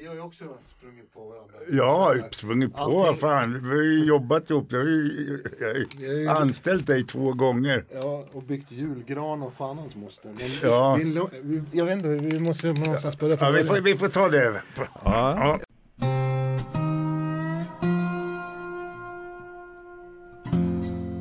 [0.00, 0.44] Vi har ju också
[0.78, 1.54] sprungit på varandra.
[1.70, 3.20] Ja, sprungit på, Allting.
[3.20, 3.60] fan.
[3.62, 4.66] Vi har ju jobbat ihop.
[4.72, 7.84] Jag har ju, jag har ju Vi har ju- anställt dig två gånger.
[7.94, 10.28] Ja, och byggt julgran och fan hans moster.
[10.38, 10.98] Men Ja.
[11.42, 14.62] vi, jag vet inte, vi måste någonstans börja Ja, vi, får, vi får ta det.
[15.04, 15.60] Ja.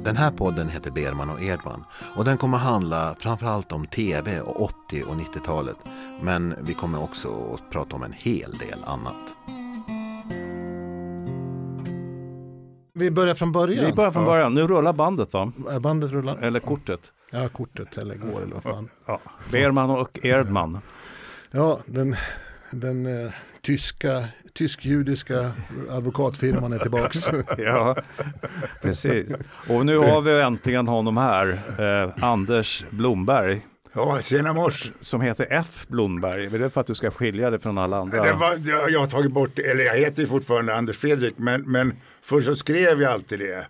[0.08, 1.84] Den här podden heter Berman och Edman
[2.16, 5.76] och den kommer handla framförallt om tv och 80 och 90-talet.
[6.22, 9.36] Men vi kommer också att prata om en hel del annat.
[12.94, 13.86] Vi börjar från början.
[13.86, 14.54] Vi börjar från början.
[14.54, 15.52] Nu rullar bandet va?
[15.82, 16.38] Bandet rullar.
[16.38, 17.00] Eller kortet.
[17.32, 18.90] Ja, kortet eller går eller vad fan.
[19.08, 19.20] Ja.
[19.52, 20.80] Berman och Erdman.
[21.52, 22.16] Ja, den,
[22.72, 23.32] den eh,
[23.68, 25.52] tyska, tysk-judiska
[25.90, 27.32] advokatfirman är tillbaks.
[27.58, 27.96] Ja,
[28.82, 29.36] precis.
[29.70, 33.62] Och nu har vi äntligen honom här, eh, Anders Blomberg,
[33.94, 34.92] Ja, tjena mors.
[35.00, 36.46] som heter F Blomberg.
[36.46, 38.24] Är det för att du ska skilja dig från alla andra?
[38.24, 38.60] Det var,
[38.90, 42.56] jag, har tagit bort, eller jag heter ju fortfarande Anders Fredrik, men, men först så
[42.56, 43.68] skrev jag alltid det.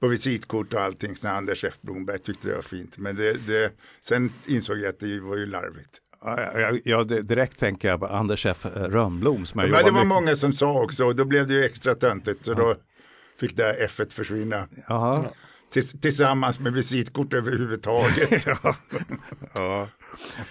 [0.00, 2.98] På visitkort och allting, så Anders F Blomberg tyckte det var fint.
[2.98, 6.00] Men det, det, sen insåg jag att det var ju larvigt.
[6.24, 9.92] Ja, jag, jag, direkt tänker jag på Anders F Rönnblom som jag Men det var
[9.92, 12.44] mycket många som sa också, och då blev det ju extra töntigt.
[12.44, 12.74] Så då
[13.40, 14.66] fick det här F försvinna.
[14.88, 15.24] Jaha.
[15.72, 18.46] Tills, tillsammans med visitkort överhuvudtaget.
[18.46, 18.76] Ja.
[19.54, 19.88] Ja.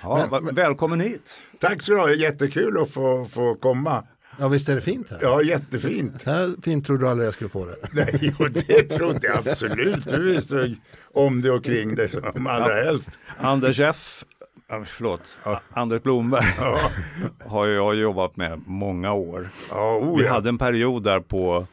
[0.01, 1.41] Ja, va- välkommen hit.
[1.59, 4.03] Tack så du ha, jättekul att få, få komma.
[4.39, 5.19] Ja, visst är det fint här?
[5.21, 6.23] Ja, jättefint.
[6.25, 7.75] Här fint trodde du aldrig jag skulle få det.
[7.91, 10.05] Nej, och det trodde jag absolut.
[10.05, 10.75] Du är så
[11.13, 13.09] om det och kring det som allra helst.
[13.37, 14.32] Anders F, ja,
[14.85, 15.21] förlåt,
[15.73, 16.45] Anders Blomberg
[17.45, 19.49] har jag jobbat med många år.
[19.69, 20.31] Ja, oh, Vi ja.
[20.33, 21.67] hade en period där på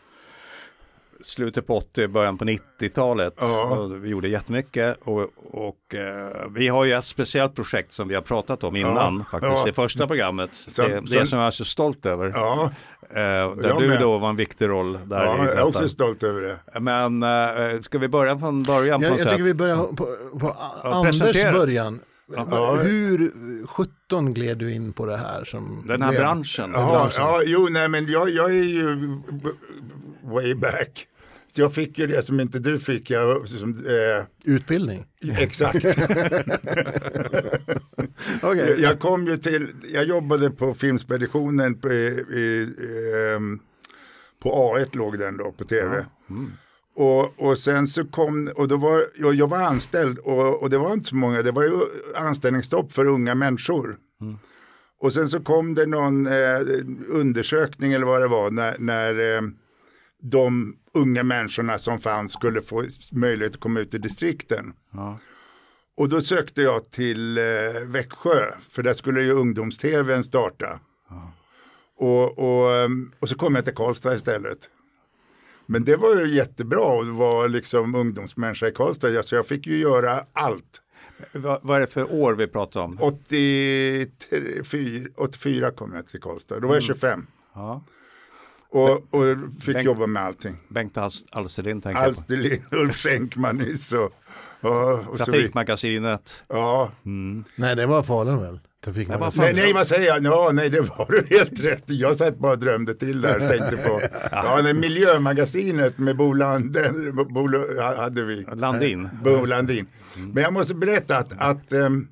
[1.24, 3.34] slutet på 80, början på 90-talet.
[3.40, 3.86] Ja.
[4.00, 5.20] Vi gjorde jättemycket och,
[5.52, 9.24] och eh, vi har ju ett speciellt projekt som vi har pratat om innan Ja.
[9.38, 9.68] faktiskt Ja.
[9.68, 10.50] i första programmet.
[10.54, 12.32] Så- det, det så- som jag är så stolt över.
[12.34, 12.70] Ja,
[13.12, 14.00] Eh, där Jag du med.
[14.00, 15.64] då var en viktig roll där ja, i jag är detta.
[15.64, 16.80] också stolt över det.
[16.80, 19.30] Men eh, ska vi börja från början på Jag, sätt?
[19.30, 21.52] tycker vi börjar på, på Ja, Anders presentera.
[21.52, 22.00] början.
[22.36, 22.74] Ja.
[22.82, 23.32] Hur
[23.66, 25.44] 17 gled du in på det här?
[25.44, 26.70] Som Den här blev- branschen.
[26.74, 26.80] Ja.
[26.80, 27.22] Ja, branschen.
[27.24, 28.96] ja, jo, nej, men jag, jag är ju
[30.24, 31.06] way back.
[31.54, 33.10] Jag fick ju det som inte du fick.
[33.10, 34.24] Jag, som, eh,
[34.54, 35.04] Utbildning?
[35.38, 35.84] exakt.
[38.42, 38.76] Okej.
[38.78, 42.74] Jag kom ju till, jag jobbade på Filmspeditionen på, i, i,
[43.36, 43.58] ehm,
[44.42, 46.06] på A1 låg den då på tv.
[47.00, 50.78] Och, och sen så kom, och då var, jag, jag var anställd och, och det
[50.78, 51.80] var inte så många, det var ju
[52.16, 53.96] anställningsstopp för unga människor.
[55.00, 56.60] Och sen så kom det någon eh,
[57.08, 59.42] undersökning eller vad det var när, när eh,
[60.22, 64.72] de unga människorna som fanns skulle få möjlighet att komma ut i distrikten.
[64.92, 65.18] Ja.
[65.96, 67.44] Och då sökte jag till eh,
[67.86, 70.80] Växjö, för där skulle ju ungdoms-tvn starta.
[71.96, 74.58] Och, och, ehm, och så kom jag till Karlstad istället.
[75.70, 79.22] Men det var ju jättebra att vara liksom ungdomsmänniska i Karlstad.
[79.22, 80.80] Så jag fick ju göra allt.
[81.32, 82.98] Vad, vad är det för år vi pratar om?
[83.00, 84.06] 84,
[85.16, 87.26] 84 kom jag till Karlstad, då var jag 25.
[87.54, 87.84] Ja.
[88.68, 89.24] Och, och
[89.60, 90.56] fick Bengt- jobba med allting.
[90.68, 92.20] Bengt Alst- Alsterlind tänker jag på.
[92.20, 94.12] Alsterlind, Ulf Schenkman nyss och,
[94.70, 95.18] och, och.
[95.18, 96.44] Trafikmagasinet.
[96.48, 96.92] Ja,
[97.56, 98.60] Nej, det var Falun väl?
[98.84, 99.42] Trafikmagasin.
[99.42, 100.24] Nej, nej, vad säger jag?
[100.24, 101.84] Ja, nej, det var du helt rätt.
[101.86, 104.00] Jag satt bara och drömde till där och tänkte på.
[104.30, 107.48] Ja, det miljömagasinet med Bo Landen, Bo,
[107.96, 108.46] hade vi.
[108.54, 109.08] Landin.
[109.24, 109.86] Bo Landin.
[110.16, 112.08] Men jag måste berätta att, att um,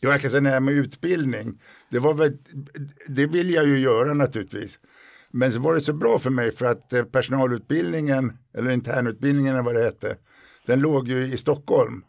[0.00, 1.60] jag kan säga det här med utbildning.
[1.90, 2.32] Det, var väl,
[3.08, 4.78] det vill jag ju göra naturligtvis.
[5.30, 9.64] Men så var det så bra för mig för att eh, personalutbildningen, eller internutbildningen eller
[9.64, 10.16] vad det hette,
[10.66, 12.02] den låg ju i Stockholm.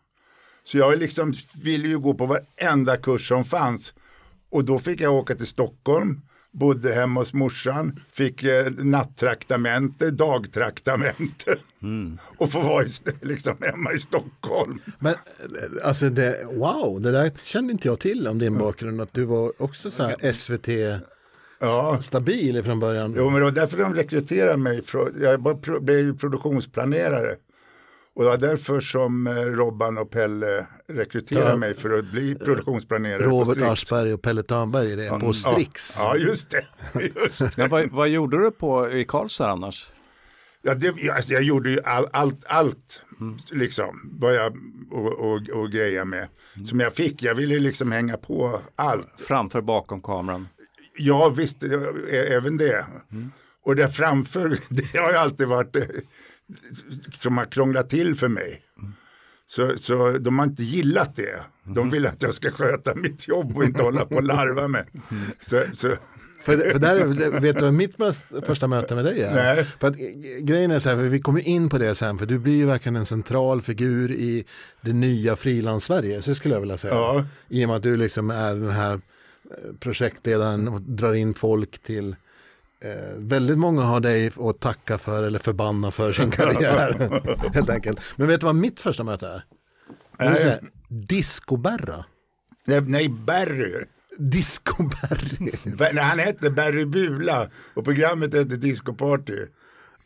[0.65, 3.93] Så jag liksom ville ju gå på varenda kurs som fanns.
[4.49, 11.57] Och då fick jag åka till Stockholm, bodde hemma hos morsan, fick eh, nattraktamente, dagtraktamente.
[12.37, 12.89] Och få vara i,
[13.21, 14.81] liksom, hemma i Stockholm.
[14.99, 19.01] Men eh, alltså det, wow, det där kände inte jag till om din bakgrund.
[19.01, 20.67] Att du var också så här SVT
[21.59, 22.01] Ja.
[22.01, 23.13] stabil från början.
[23.17, 24.81] Jo, men det var därför de rekryterade mig.
[25.21, 27.35] Jag blev ju produktionsplanerare.
[28.15, 31.55] Och det var därför som eh, Robban och Pelle rekryterade Ja.
[31.55, 33.19] mig för att bli produktionsplanerare.
[33.19, 33.69] på Robert Strix.
[33.69, 35.95] Aschberg och Pelle Törnberg är det på Strix.
[35.99, 36.65] Ja, ja just det.
[37.15, 37.57] Just det.
[37.57, 39.91] Men vad, vad gjorde du på i Karlstad annars?
[40.61, 43.01] Ja, det, jag, alltså, jag gjorde ju all, allt, allt
[43.51, 44.57] liksom, vad jag
[44.91, 46.27] och, och, och greja med.
[46.69, 49.07] Som jag fick, jag ville liksom hänga på allt.
[49.17, 50.47] Framför, bakom kameran?
[50.97, 51.77] Ja, visst, ja,
[52.11, 52.85] ä- även det.
[53.65, 55.81] Och där framför, det har ju alltid varit eh,
[57.15, 58.61] som har krånglat till för mig.
[59.47, 61.39] Så, så de har inte gillat det.
[61.63, 64.85] De vill att jag ska sköta mitt jobb och inte hålla på och larva med.
[65.39, 65.91] Så, så,
[66.43, 67.05] För, för där,
[67.39, 67.95] vet du vad mitt
[68.45, 69.35] första möte med dig är?
[69.35, 69.63] Nej.
[69.79, 70.05] För att, eh,
[70.41, 72.95] grejen är så här, vi kommer in på det sen, för du blir ju verkligen
[72.95, 74.45] en central figur i
[74.81, 76.93] det nya frilans-Sverige, så skulle jag vilja säga.
[76.93, 77.25] Ja.
[77.49, 78.99] I och med att du liksom är den här eh,
[79.79, 82.15] projektledaren och drar in folk till
[82.83, 87.21] Eh, väldigt många har dig att tacka för eller förbanna för sin karriär.
[87.53, 87.99] helt enkelt.
[88.15, 89.43] Men vet du vad mitt första möte är?
[90.19, 90.59] Nej.
[90.89, 92.05] Discoberra.
[92.67, 93.85] Nej, nej Barry.
[94.17, 95.51] Discoberry.
[96.01, 99.37] Han hette Barry Bula och programmet hette Disco Party.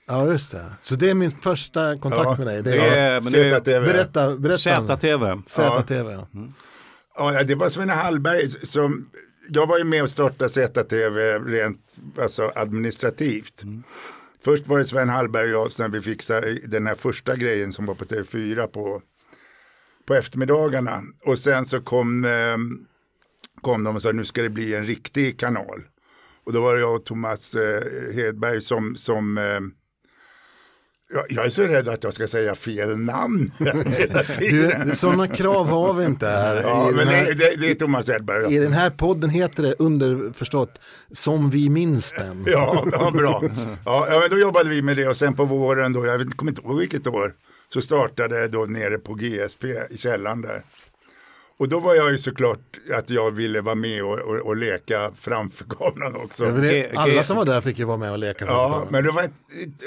[0.07, 0.65] Ja, just det.
[0.81, 2.63] Så det är min första kontakt Ja, med dig.
[2.63, 3.85] Det är, är, men det är ZTV.
[3.85, 4.97] berätta, berätta.
[4.97, 5.41] ZTV.
[5.47, 6.11] ZTV.
[6.11, 6.27] Ja.
[7.17, 9.09] Ja, det var Sven Hallberg som,
[9.49, 13.63] jag var ju med och startade ZTV rent alltså administrativt.
[14.43, 17.85] Först var det Sven Hallberg och jag när vi fixade den här första grejen som
[17.85, 19.01] var på TV4 på,
[20.05, 21.03] på eftermiddagarna.
[21.25, 22.57] Och sen så kom, eh,
[23.61, 25.81] kom de och sa nu ska det bli en riktig kanal.
[26.43, 29.59] Och då var det jag och Thomas eh, Hedberg som, som eh,
[31.13, 33.51] jag, jag är så rädd att jag ska säga fel namn.
[34.39, 36.61] Du, sådana krav har vi inte här.
[36.61, 38.55] Ja, I, men den det, här det, det är Thomas Hedberg.
[38.55, 40.79] I den här podden heter det underförstått
[41.11, 42.43] som vi minns den.
[42.47, 43.43] Ja, ja bra.
[43.85, 46.79] Ja, då jobbade vi med det och sen på våren då, jag kommer inte ihåg
[46.79, 47.33] vilket år,
[47.67, 50.63] så startade det då nere på GSP i källaren där.
[51.59, 55.11] Och då var jag ju såklart att jag ville vara med och, och, och leka
[55.15, 56.45] framför kameran också.
[56.45, 58.45] Ja, men det, alla som var där fick ju vara med och leka.
[58.45, 59.31] Ja, men det var ett,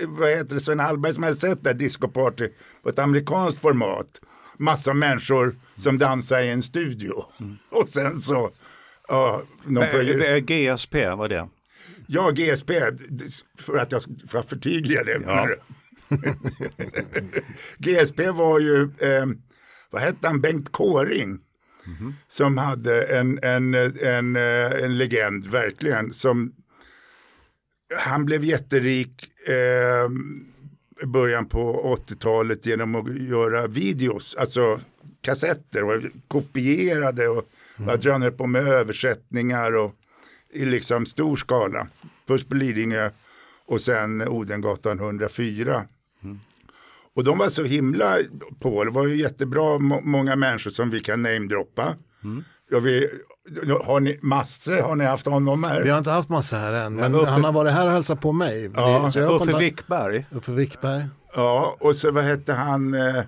[0.06, 2.48] vad heter det, Sven Hallberg som hade sett det här Disco Party
[2.82, 4.20] på ett amerikanskt format.
[4.56, 7.24] Massa människor som dansar i en studio.
[7.70, 8.50] Och sen så,
[9.08, 11.48] ja, någon Eh, det är GSP, vad är det?
[12.06, 12.72] Ja, GSP,
[13.58, 15.20] för att jag ska förtydliga det.
[15.26, 15.48] Ja.
[17.78, 19.26] GSP var ju, eh,
[19.90, 21.38] vad hette han, Bengt Kåring.
[22.28, 26.14] Som hade en, en, en, eh, en legend, verkligen.
[26.14, 26.52] Som,
[27.98, 30.08] han blev jätterik eh,
[31.06, 34.80] början på 80-talet genom att göra videos, alltså
[35.20, 37.44] kassetter och kopierade och
[37.86, 39.94] jag tror han höll på med översättningar och
[40.52, 41.86] i liksom stor skala.
[42.28, 43.10] Först på Lidingö
[43.66, 45.86] och sen Odengatan 104.
[47.16, 48.18] Och de var så himla
[48.60, 51.96] på, det var ju jättebra må- många människor som vi kan namedroppa.
[52.70, 53.08] Ja, vi,
[53.84, 55.82] har ni Masse, har ni haft honom här?
[55.82, 58.20] Vi har inte haft massa här än, men Uffe- han har varit här och hälsat
[58.20, 58.70] på mig.
[58.76, 60.26] Ja, har Uffe Wickberg.
[60.30, 61.04] Uffe Wickberg.
[61.34, 62.94] Ja, och så vad hette han?
[62.94, 63.22] Eh,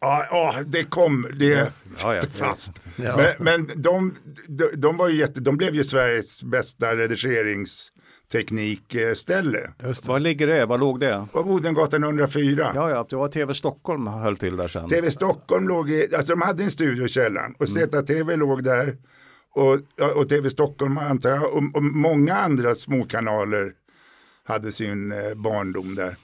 [0.00, 1.72] ja, ja, det kom, det
[2.02, 2.22] Ja, ja.
[2.34, 2.72] fast.
[2.96, 3.16] Ja.
[3.16, 4.14] Men, men de,
[4.48, 6.94] de, de var ju jätte, de blev ju Sveriges bästa
[8.34, 9.72] redigeringsteknikställe.
[10.06, 10.66] Var ligger det?
[10.66, 11.26] Var låg det?
[11.32, 12.72] På Odengatan 104.
[12.74, 14.88] Ja, ja, det var TV Stockholm höll till där sen.
[14.88, 18.96] TV Stockholm låg i, alltså de hade en studio i källaren och ZTV låg där.
[19.54, 19.74] Och,
[20.16, 23.72] och TV Stockholm antar jag, och, och många andra småkanaler
[24.44, 26.16] hade sin eh, barndom där.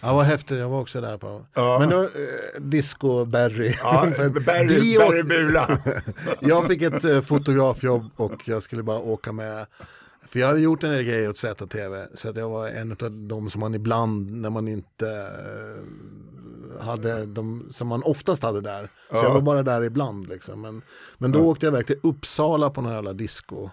[0.00, 1.46] Ja, vad häftigt, jag var också där på.
[1.54, 1.78] Ja.
[1.80, 2.08] Men då, eh,
[2.58, 3.74] Disco Barry.
[3.82, 4.06] Ja,
[4.46, 5.78] Barry, vi Barry Bula.
[6.40, 9.66] jag fick ett eh, fotografjobb och jag skulle bara åka med.
[10.32, 12.06] För jag hade gjort en del grejer åt ZTV.
[12.14, 17.26] Så att jag var en av de som man ibland, när man inte eh, hade
[17.26, 18.90] de som man oftast hade där.
[19.10, 20.60] Så jag var bara där ibland liksom.
[20.60, 20.82] Men,
[21.18, 23.70] men då åkte jag iväg till Uppsala på någon jävla disco.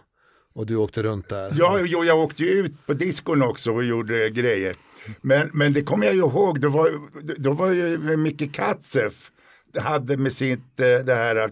[0.53, 1.53] Och du åkte runt där.
[1.55, 4.75] Ja, jo, jag åkte ut på diskon också och gjorde grejer.
[5.21, 6.91] Men, men det kommer jag ju ihåg, då var,
[7.37, 9.31] då var ju Micke Katzeff
[9.79, 11.51] hade med sitt, eh, det här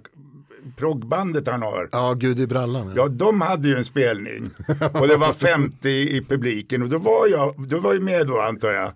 [0.78, 1.90] proggbandet han har.
[1.92, 2.94] Ja, Gud i brallan.
[2.96, 4.50] Ja, de hade ju en spelning
[4.94, 8.42] och det var 50 i publiken och då var jag, då var jag med då
[8.42, 8.92] antar jag.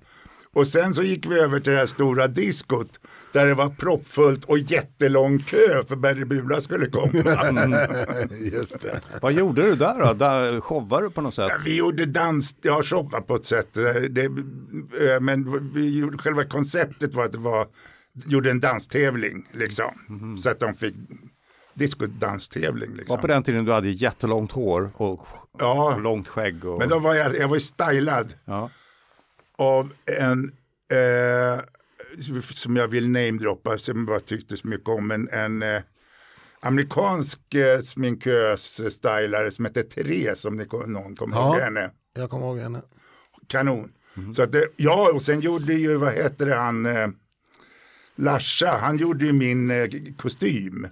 [0.53, 2.99] Och sen så gick vi över till det här stora diskot
[3.33, 7.11] där det var proppfullt och jättelång kö för Barry Bula skulle komma.
[8.53, 9.01] Just det.
[9.21, 10.13] Vad gjorde du där då?
[10.13, 11.47] Där showade du på något sätt?
[11.49, 13.73] Ja, Vi gjorde dans, ja showade på ett sätt.
[14.09, 17.67] Det, eh, men vi gjorde, själva konceptet var att det var,
[18.25, 19.91] gjorde en danstävling liksom.
[20.43, 20.95] Så att de fick
[21.79, 23.19] discodanstävling var liksom.
[23.21, 25.27] på den tiden du hade jättelångt hår och,
[25.59, 25.93] Ja.
[25.93, 26.65] och långt skägg.
[26.65, 28.69] Och, Men då var jag, jag var ju stylad ja.
[29.57, 30.51] av en
[30.91, 31.59] eh,
[32.41, 35.81] som jag vill namedroppa, som jag bara tyckte så mycket om, en, en eh,
[36.59, 41.53] amerikansk eh, sminkös-stylare som heter Therese, om ni, kom- någon kommer Ja.
[41.53, 41.91] ihåg henne.
[42.15, 42.81] Jag kommer ihåg henne.
[43.47, 43.91] Kanon.
[44.35, 47.07] Så att det, ja, och sen gjorde ju, vad heter det, han, eh,
[48.15, 50.87] Larsa, han gjorde ju min eh, kostym.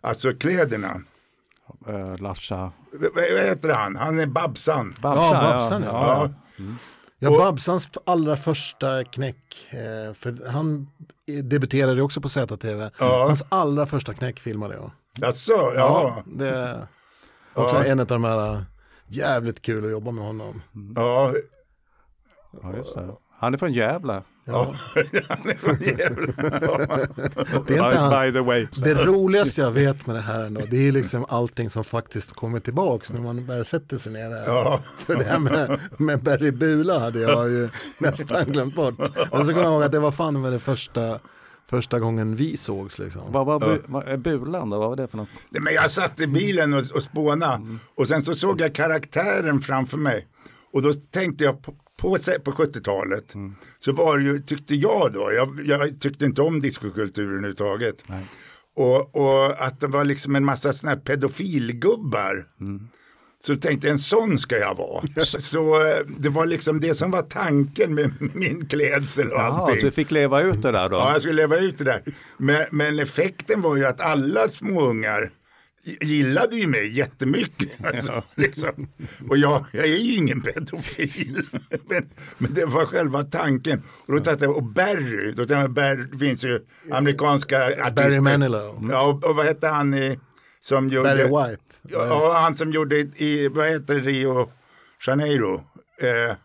[0.00, 1.00] Alltså kläderna.
[1.88, 2.72] Eh, Larsa.
[2.92, 3.96] V- vad heter han?
[3.96, 4.94] Han är Babsan.
[5.00, 6.30] Babsan, Ja, Babsan, ja.
[6.56, 6.64] Ja.
[7.18, 10.86] Ja, Och- Babsans f- allra första knäck, eh, för han
[11.28, 12.90] eh, debuterade också på ZTV.
[12.98, 13.24] Ja.
[13.26, 14.90] Hans allra första knäck filmade jag.
[15.14, 16.22] Jaså, ja.
[16.26, 16.86] det,
[17.54, 17.84] Också Ja.
[17.84, 18.60] en av de här äh,
[19.08, 20.62] jävligt kul att jobba med honom.
[20.96, 21.32] Ja,
[22.62, 23.08] Ja, just det.
[23.38, 24.22] Han är från Gävle.
[24.48, 24.74] Ja.
[27.66, 28.22] Det är inte han.
[28.26, 28.66] By, the way.
[28.76, 32.60] Det roligaste jag vet med det här ändå, det är liksom allting som faktiskt kommer
[32.60, 34.44] tillbaks när man väl sätter sig ner där.
[34.46, 34.80] Ja.
[34.98, 38.98] För det här med, med Berry Bula hade jag ju nästan glömt bort.
[38.98, 41.18] Men så kommer jag ihåg att det var fan med det första,
[41.70, 43.22] första gången vi sågs liksom.
[43.28, 44.78] Vad var bu, vad är Bulan då?
[44.78, 45.28] Vad var det för något?
[45.50, 47.60] Nej, Men jag satt i bilen och, och spånade
[47.94, 50.26] och sen så såg jag karaktären framför mig.
[50.72, 53.32] Och då tänkte jag på, på, på 70-talet
[53.78, 57.96] så var det ju, tyckte jag då, jag, jag tyckte inte om diskokulturen överhuvudtaget.
[58.76, 62.44] Och, och att det var liksom en massa sådana här pedofilgubbar.
[63.38, 65.04] Så tänkte en sån ska jag vara.
[65.24, 69.80] Så eh, det var liksom det som var tanken med min klädsel och Jaha, allting.
[69.80, 70.96] så du fick leva ut det där då?
[70.96, 72.02] Ja, jag skulle leva ut det där.
[72.38, 75.30] Men, men effekten var ju att alla småungar
[75.86, 77.70] gillade ju mig jättemycket.
[77.86, 78.88] Alltså, liksom.
[79.28, 81.42] Och jag, jag är ju ingen pedofil.
[81.88, 83.82] men, men det var själva tanken.
[84.06, 87.90] Och då tänkte jag, och Barry, då tänkte jag, Barry finns ju amerikanska artister.
[87.90, 90.18] Barry Manilow, Ja, och, och vad hette han i,
[90.60, 91.08] som gjorde...
[91.08, 91.74] Barry White.
[91.82, 94.50] Ja, han som gjorde i, vad heter Rio
[95.06, 95.54] Janeiro.
[96.02, 96.36] Eh,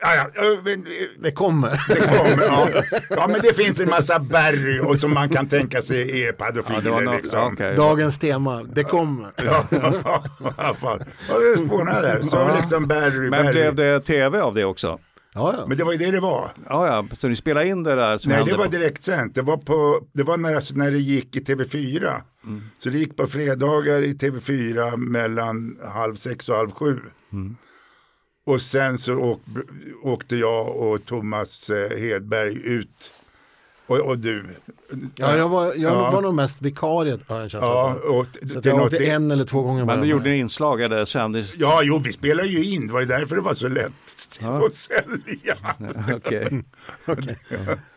[0.00, 0.86] ja, ja, ja, men,
[1.18, 1.82] Det kommer.
[1.88, 2.68] det kommer, ja.
[3.10, 7.02] ja, men det finns en massa Barry och som man kan tänka sig är pedofiler.
[7.02, 7.38] Ja, liksom.
[7.38, 7.76] ja, okej.
[7.76, 9.30] Dagens tema, det kommer.
[9.36, 10.24] Ja, ja,
[10.56, 11.00] alla fall.
[11.28, 12.22] Ja, det spånar där.
[12.22, 14.98] Så liksom Barry, Men blev det tv av det också?
[15.34, 15.66] Ja, ja.
[15.66, 16.50] Men det var ju det det var.
[16.68, 19.34] Ja, ja, så ni spelade in det där som Nej, det var direktsänt.
[19.34, 22.20] Det var, på, det var när, alltså, när det gick i TV4.
[22.44, 22.62] Mm.
[22.78, 27.00] Så det gick på fredagar i TV4 mellan halv sex och halv sju.
[27.32, 27.56] Mm.
[28.46, 29.40] Och sen så åk,
[30.02, 33.10] åkte jag och Thomas eh, Hedberg ut.
[33.86, 34.46] Och, och du.
[35.16, 36.10] ja jag var, jag Ja.
[36.10, 37.70] var nog mest vikariet på den känslan.
[37.70, 38.26] Ja, och
[38.62, 41.54] Så jag åkte en eller två gånger Men du gjorde en inslag eller kändis?
[41.58, 42.86] Ja, jo, vi spelar ju in.
[42.86, 43.92] Det var ju därför det var så lätt
[44.66, 45.56] att sälja.
[46.16, 46.62] Okej.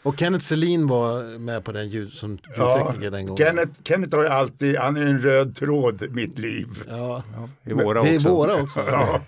[0.04, 3.46] Och Kenneth Selin var med på den ljud som Ja, ljudtekniker den gången.
[3.46, 6.68] Kenneth, Kenneth har ju alltid, han är en röd tråd i mitt liv.
[6.90, 7.24] Ja.
[7.64, 8.30] I våra Det är också.
[8.30, 8.82] våra också.
[8.92, 9.22] Ja.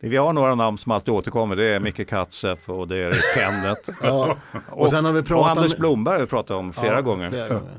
[0.00, 1.56] Vi har några namn som alltid återkommer.
[1.56, 3.90] Det är Micke Katzeff och det är Kenneth.
[4.02, 4.36] Ja.
[4.68, 7.00] Och sen har vi pratat och Anders om- Blomberg har vi pratat om flera Ja,
[7.00, 7.30] gånger.
[7.30, 7.78] flera gånger.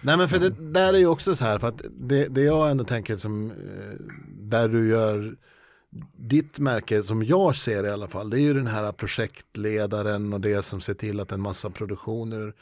[0.00, 2.70] Nej men för det där är ju också så här för att det, det jag
[2.70, 3.56] ändå tänker som eh,
[4.28, 5.34] där du gör
[6.16, 10.40] ditt märke som jag ser i alla fall det är ju den här projektledaren och
[10.40, 12.52] det som ser till att en massa produktioner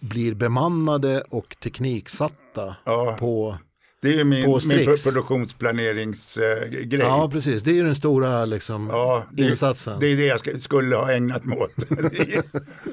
[0.00, 3.16] blir bemannade och tekniksatta Ja.
[3.20, 3.58] på
[4.02, 6.98] Det är ju min, min produktionsplaneringsgrej.
[7.00, 10.00] Ja precis, det är ju den stora liksom, Ja, det, insatsen.
[10.00, 11.74] det är det jag ska, skulle ha ägnat mig åt.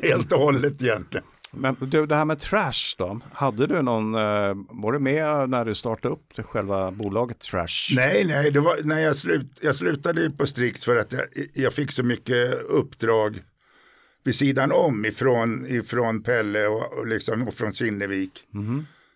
[0.04, 1.26] Helt och hållet egentligen.
[1.52, 3.20] Men du, det här med Trash då?
[3.34, 7.96] Hade du någon, eh, var du med när du startade upp det själva bolaget Trash?
[7.96, 11.22] Nej, nej, det var när jag, slut, jag slutade på Strix för att jag,
[11.54, 13.42] jag fick så mycket uppdrag
[14.24, 18.32] vid sidan om ifrån, ifrån Pelle och, och, liksom, och från Kinnevik.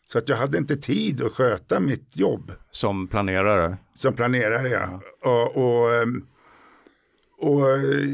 [0.06, 2.52] Så att jag hade inte tid att sköta mitt jobb.
[2.72, 3.78] Som planerare?
[3.96, 4.70] som planerare.
[4.70, 5.02] Ja.
[5.32, 6.26] Och, och, ehm,
[7.38, 8.10] och, eh,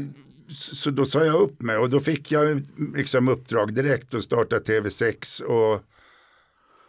[0.48, 2.62] så då sa jag upp mig och då fick jag
[2.94, 5.72] liksom uppdrag direkt att starta TV6 och,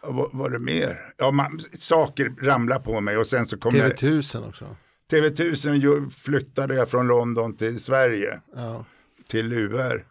[0.02, 0.98] och vad var det mer?
[1.16, 4.76] Ja, man, saker ramlade på mig och sen så kom jag, TV1000 också.
[5.10, 8.84] TV1000 ju- flyttade jag från London till Sverige, Ja.
[9.28, 10.04] till UR.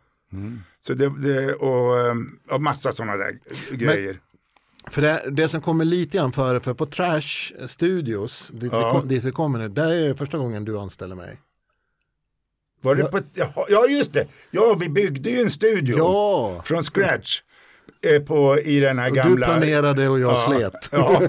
[0.79, 3.39] Så det, det och, ehm, och massa sådana där
[3.71, 4.19] grejer.
[4.87, 8.77] För det, det som kommer lite grann före, för på Trash Studios, dit, Ja.
[8.93, 11.39] vi, kom, dit vi kommer nu, där är det första gången du anställer mig.
[12.81, 13.01] Var det
[13.33, 13.45] Ja.
[13.55, 14.27] på, ja, just det.
[14.51, 15.97] Ja, vi byggde ju en studio.
[15.97, 17.41] Ja, från scratch
[18.01, 19.47] eh, på, i den här och gamla...
[19.47, 20.45] du planerade och jag Ja.
[20.47, 20.89] slet.
[20.91, 21.21] Ja.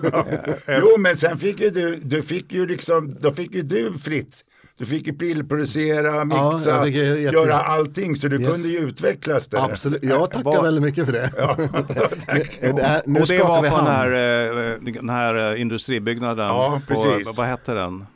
[0.80, 4.44] jo, men sen fick ju du, du fick ju liksom, då fick ju du fritt.
[4.78, 8.52] Du fick ju bildproducera, mixa, ju jätte- göra allting så du Yes.
[8.52, 9.58] kunde ju utvecklas där.
[9.64, 11.30] Absolut, jag tackar Var- väldigt mycket för det.
[12.62, 14.12] nu, det här, nu och det skakar var vi på den här,
[14.72, 16.46] eh, den här eh, industribyggnaden?
[16.46, 17.36] Ja, på, precis.
[17.38, 18.06] vad hette den?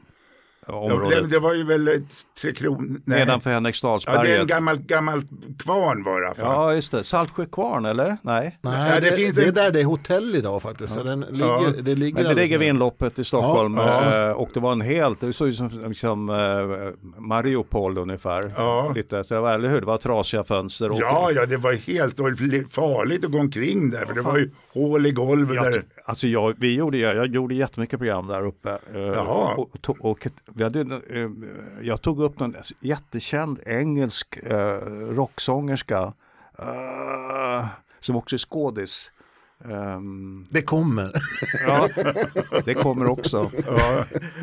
[0.69, 1.23] Ja, Området?
[1.23, 3.01] det, det var ju väl ett Tre Kronor...
[3.05, 4.41] Nedanför Ja, det är Henriksdalsberget?
[4.41, 5.21] en gammal, gammal
[5.59, 6.33] kvarn var det.
[6.39, 7.05] Ja, just det.
[7.05, 8.17] Saltsjö kvarn, eller?
[8.23, 8.59] Nej.
[8.63, 10.95] Nej, Ja, det det, finns det är en- där det är hotell idag faktiskt.
[10.95, 11.63] Så den ligger, Ja.
[11.83, 14.81] det ligger Men det ligger vid inloppet i Stockholm Ja, eh, och det var en
[14.81, 16.27] helt, det såg ut som liksom,
[17.19, 18.53] Mariupol ungefär.
[18.57, 18.93] Ja.
[18.95, 19.81] Lite, så det var, eller hur?
[19.81, 20.93] Det var trasiga fönster.
[20.93, 22.17] Och, Ja, ja, det var helt
[22.75, 25.57] farligt att gå omkring där, för det var ju hål i golvet.
[25.57, 25.83] Jag, där.
[26.07, 28.71] Alltså jag, vi gjorde, jag, jag gjorde jättemycket program där uppe.
[28.95, 29.55] eh, Jaha.
[29.55, 31.31] Och, och, och vi hade, eh,
[31.83, 34.79] jag tog upp någon jättekänd engelsk eh,
[35.15, 36.13] rocksångerska
[36.59, 37.67] eh,
[38.01, 39.13] som också är skådis.
[39.65, 41.13] Ehm, Det kommer.
[41.67, 41.89] ja,
[42.65, 43.51] det kommer också.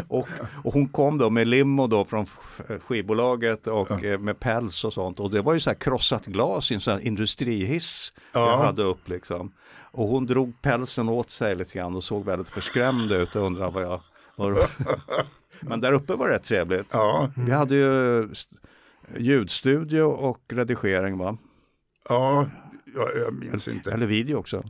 [0.08, 0.27] Och,
[0.63, 4.93] och hon kom då med limo då från sk- skivbolaget och eh, med päls och
[4.93, 5.20] sånt.
[5.20, 8.63] Och det var ju så här krossat glas i en sån industrihiss jag Ja.
[8.65, 9.51] hade upp liksom.
[9.94, 13.72] Och hon drog pälsen åt sig lite grann och såg väldigt förskrämd ut och undrade
[13.72, 14.02] vad jag
[14.36, 14.68] var.
[15.60, 16.88] Men där uppe var det rätt trevligt.
[16.92, 18.56] Ja, Vi hade ju st-
[19.18, 21.38] ljudstudio och redigering va?
[22.10, 22.48] ja,
[22.96, 23.92] jag, jag minns inte.
[23.92, 24.64] Eller video också.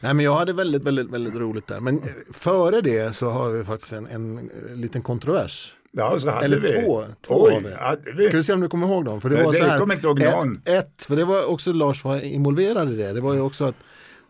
[0.00, 1.80] Nej, men jag hade väldigt, väldigt, väldigt roligt där.
[1.80, 5.74] Men eh, före det så har vi faktiskt en, en eh, liten kontrovers.
[5.92, 6.68] Ja, så hade Eller vi.
[6.82, 7.04] två.
[7.26, 8.22] två Oj, hade vi?
[8.24, 9.20] Ska vi se om du kommer ihåg dem?
[9.20, 10.56] För det Nej, var det så här, kommer inte ihåg någon.
[10.64, 13.12] Ett, ett, för det var också Lars var involverad i det.
[13.12, 13.74] Det var ju också att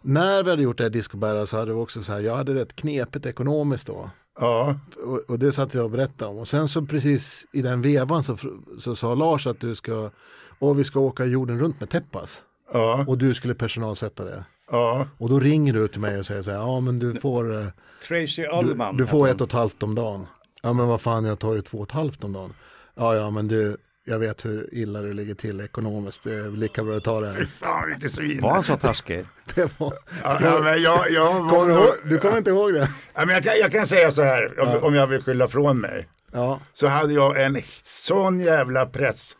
[0.02, 2.54] när vi hade gjort det här discobära så hade vi också så här, jag hade
[2.54, 4.10] rätt knepigt ekonomiskt då.
[4.40, 6.38] Ja, Och, och det satt jag och berättade om.
[6.38, 8.36] Och sen så precis i den vevan så,
[8.78, 10.10] så sa Lars att du ska,
[10.58, 12.42] och vi ska åka jorden runt med Teppas.
[12.72, 14.44] ja, Och du skulle personalsätta det.
[14.70, 15.06] ja.
[15.18, 17.66] Och då ringer du till mig och säger så här, ja men du får, eh,
[18.08, 18.96] Tracy du, Ullman.
[18.96, 20.26] du får ett och ett halvt om dagen.
[20.62, 22.52] Ja men vad fan jag tar ju två och ett halvt om dagen.
[22.94, 23.76] Ja ja men du,
[24.10, 26.24] jag vet hur illa du ligger till ekonomiskt.
[26.24, 27.44] Det är lika bra att ta det här.
[27.44, 28.40] Fan vilket svin.
[28.42, 29.24] Var han så taskig?
[29.54, 32.72] Det var, Ja, ja, men jag, jag kommer du, var, ihåg, du kommer inte ihåg
[32.72, 32.90] det?
[33.14, 35.78] ja, men jag, kan, jag kan säga så här, om, om jag vill skylla från
[35.80, 36.08] mig.
[36.32, 39.36] Ja, Så hade jag en sån jävla press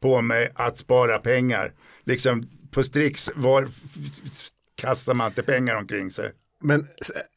[0.00, 1.72] på mig att spara pengar.
[2.04, 3.68] Liksom på Strix var,
[4.76, 6.32] kastar man inte pengar omkring sig.
[6.62, 6.86] Men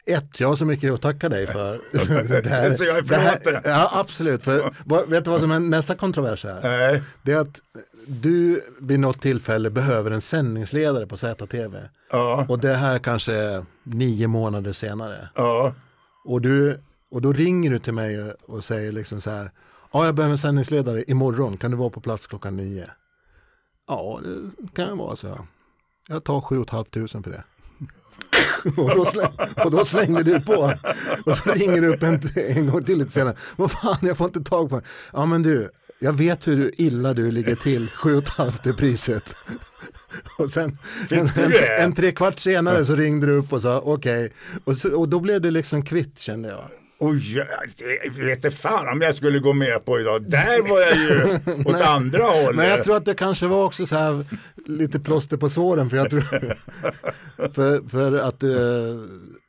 [0.05, 1.81] ett, jag har så mycket att tacka dig för.
[2.41, 5.59] det Så jag är det här, ja absolut, för, vad- vet du vad som är
[5.59, 6.59] nästa kontrovers är?
[6.63, 7.59] Nej, Det är att
[8.07, 11.77] du vid något tillfälle behöver en sändningsledare på ZTV.
[12.11, 15.29] ja, Och det här kanske är nio månader senare.
[15.35, 15.73] ja,
[16.25, 16.79] Och, du,
[17.11, 19.51] och då ringer du till mig och säger liksom så här.
[19.93, 21.57] Ja, jag behöver en sändningsledare imorgon.
[21.57, 22.89] Kan du vara på plats klockan nio?
[23.87, 24.19] Ja,
[24.57, 25.47] det kan jag vara, så jag.
[26.07, 27.43] Jag tar sju och ett halvt tusen för det.
[28.77, 29.27] och, då släng,
[29.65, 30.73] och då slängde du på.
[31.25, 33.35] Och så ringer du upp en, en gång till lite senare.
[33.55, 34.81] Vad fan, jag får inte tag på
[35.13, 37.89] Ja, men du, jag vet hur illa du ligger till.
[37.95, 39.35] Sju och ett halvt är priset.
[40.37, 40.77] Och sen
[41.09, 44.33] en, en, en tre kvart senare så ringde du upp och sa okej.
[44.63, 46.69] Och, så- och då blev det liksom kvitt kände jag.
[46.99, 47.37] Oj,
[48.13, 50.29] jag vet inte fan om jag skulle gå med på idag.
[50.29, 51.33] Där var jag ju
[51.75, 52.55] åt andra hållet.
[52.55, 54.25] Men jag tror att det kanske var också så här
[54.65, 56.21] lite plåster på såren för jag tror
[57.53, 58.49] för, för att eh,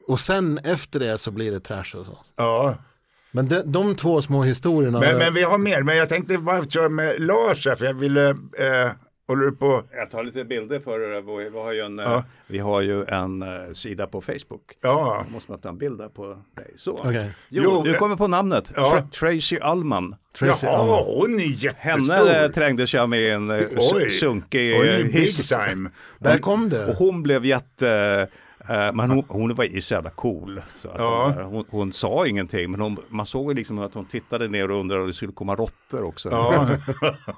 [0.08, 2.18] och sen efter det så blir det trash och så.
[2.36, 2.76] Ja,
[3.30, 5.00] Men de, de två små historierna.
[5.00, 5.82] men, men vi har mer.
[5.82, 8.90] Men jag tänkte bara köra med Lars här, för jag ville, eh,
[9.26, 9.84] håller du på?
[9.92, 11.50] Jag tar lite bilder för er.
[11.50, 12.24] Vi har ju en, eh, Ja.
[12.46, 14.62] vi har ju en eh, sida på Facebook.
[14.80, 16.72] Ja, Då måste man ta en bild där på dig.
[16.76, 16.92] Så.
[16.92, 17.30] Okej.
[17.48, 18.70] Jo, Jo, du kommer på namnet.
[18.76, 18.82] Ja.
[18.82, 20.16] Tra- Tracy Ullman.
[20.38, 21.04] Tracy Jaha, Ullman.
[21.20, 22.14] hon är jättestor.
[22.26, 23.50] Henne eh, trängdes jag med en
[23.94, 25.48] Oj, sunkig är eh, big hiss.
[25.48, 25.90] time.
[26.18, 26.86] Där kom det.
[26.86, 28.28] Och hon blev jätte...
[28.68, 30.62] eh, Men hon, hon var ju så jävla cool.
[30.82, 31.32] Så att Ja.
[31.36, 34.70] hon, hon, hon sa ingenting, men hon, man såg ju liksom att hon tittade ner
[34.70, 36.28] och undrade om det skulle komma råttor också.
[36.30, 36.68] Ja.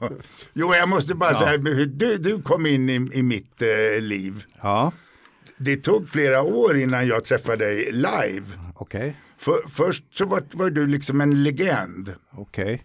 [0.52, 4.44] jo, jag måste bara säga hur du, du kom in i, i mitt eh, liv.
[4.62, 4.92] Ja,
[5.58, 8.46] Det tog flera år innan jag träffade dig live.
[8.74, 9.16] okej.
[9.38, 12.14] För, först så var, var du liksom en legend.
[12.32, 12.82] Okej.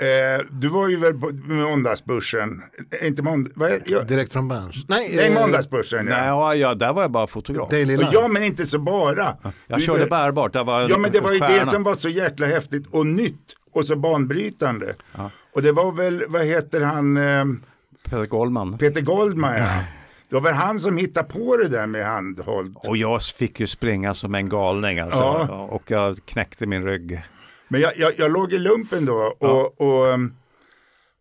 [0.00, 2.62] Eh, du var ju väl på måndagsbörsen,
[3.00, 4.84] Eh, inte är, ja, Direkt från bransch.
[4.88, 6.26] Nej, nej, eh, måndagsbörsen Nej, ja.
[6.26, 7.68] ja, ja, där var jag bara fotograf.
[8.12, 9.36] Ja, men inte så bara.
[9.66, 11.64] Jag Du- körde bärbart, det var Ja, men det var ju stjärna.
[11.64, 14.94] det som var så jäkla häftigt och nytt och så banbrytande.
[15.54, 17.44] Och det var väl, vad heter han, eh,
[18.04, 18.78] Peter Goldman.
[18.78, 19.68] Peter Goldman ja.
[20.28, 22.74] Det var väl han som hittade på det där med handhåll.
[22.76, 25.18] Och jag fick ju springa som en galning alltså.
[25.48, 25.68] Ja.
[25.70, 27.22] Och jag knäckte min rygg.
[27.72, 30.34] Men jag, jag, jag låg i lumpen då och, och, um,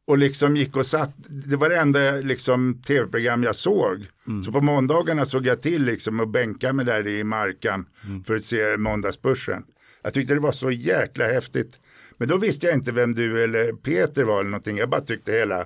[0.08, 1.12] och liksom gick och satt.
[1.28, 4.06] Det var det enda liksom, tv-program jag såg.
[4.46, 7.86] Så på måndagarna såg jag till liksom att bänka mig där i markan
[8.26, 9.64] för att se måndagsbörsen.
[10.02, 11.80] Jag tyckte det var så jäkla häftigt.
[12.18, 14.78] Men då visste jag inte vem du eller Peter var eller någonting.
[14.78, 15.66] Jag bara tyckte hela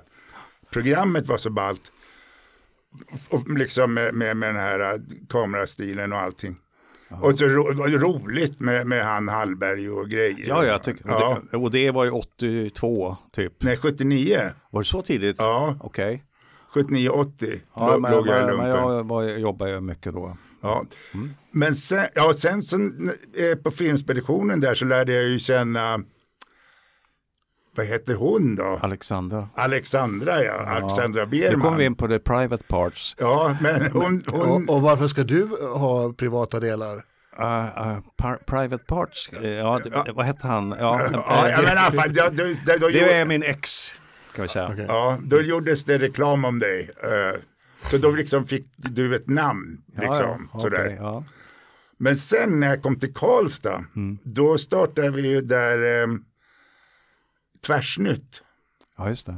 [0.70, 1.92] programmet var så ballt.
[3.28, 6.56] Och liksom med, med, med den här äh, kamerastilen och allting.
[7.22, 7.62] Och så ro,
[7.98, 10.44] roligt med, med han Hallberg och grejer.
[10.48, 11.36] Ja, jag tycker, Ja.
[11.36, 13.52] och, det, och det var ju 82 typ.
[13.58, 14.38] Nej, 79.
[14.70, 15.36] Var det så tidigt?
[15.38, 16.24] Ja, Okej.
[16.74, 17.46] 79, 80
[17.76, 18.56] Ja, men, låg jag i lumpen.
[18.56, 20.36] men jag var, jobbade ju mycket då.
[20.62, 20.84] Ja.
[21.50, 26.00] Men sen, ja, sen så, eh, på filmspeditionen där så lärde jag ju känna,
[27.76, 28.78] vad heter hon då?
[28.82, 29.48] Alexandra.
[29.54, 30.52] Alexandra, ja.
[30.52, 31.60] Alexandra Nu Bierman.
[31.60, 33.16] kommer vi in på the private parts.
[33.18, 36.96] Ja, men hon, hon Och, och varför ska du ha privata delar?
[37.40, 40.74] Uh, uh, par, private parts, ja, det, vad hette han?
[40.78, 43.94] Ja, ja, fan, ja, då, då, då, det är min ex,
[44.34, 44.68] kan vi säga.
[44.72, 44.84] Okej.
[44.88, 46.90] ja, då gjordes det reklam om dig.
[47.02, 47.40] eh,
[47.90, 49.78] Så då liksom fick du ett namn.
[49.96, 50.96] Liksom, ja, sådär.
[50.98, 51.24] ja.
[51.98, 53.84] Men sen när jag kom till Karlstad,
[54.22, 56.06] då startade vi ju där eh,
[57.64, 58.42] Tvärsnytt.
[58.96, 59.36] ja, just det.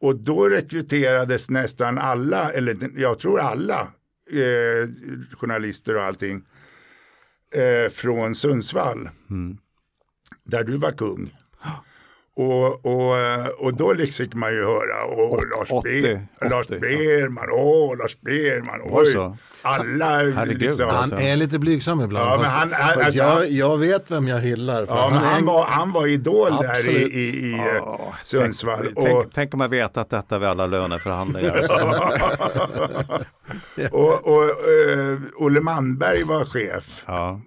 [0.00, 3.80] Och då rekryterades nästan alla, eller jag tror alla,
[4.30, 4.88] eh,
[5.32, 6.42] journalister och allting
[7.54, 9.08] eh, från Sundsvall.
[10.44, 11.32] Där du var kung.
[12.36, 16.02] Och, och, eh, och då liksom fick man ju höra, åh Lars, 80,
[16.40, 16.80] Ber, Lars 80, ja.
[16.80, 19.36] Berman, åh Lars Berman, oj.
[19.62, 20.88] Alla liksom.
[20.88, 21.14] alltså.
[21.14, 22.30] Han är lite blygsam ibland.
[22.30, 24.86] Ja, men han- han- alltså, jag, han- jag vet vem jag hyllar.
[24.88, 27.12] Ja, han en- var, han var idol där i, Absolut.
[27.12, 28.82] i, i Ja, Sundsvall.
[28.82, 31.62] Tänk, och, tänk, tänk om jag vet att detta vid alla löneförhandlingar.
[31.62, 31.74] Så.
[33.96, 37.02] och, och eh, Olle Manberg var chef.
[37.06, 37.40] Ja.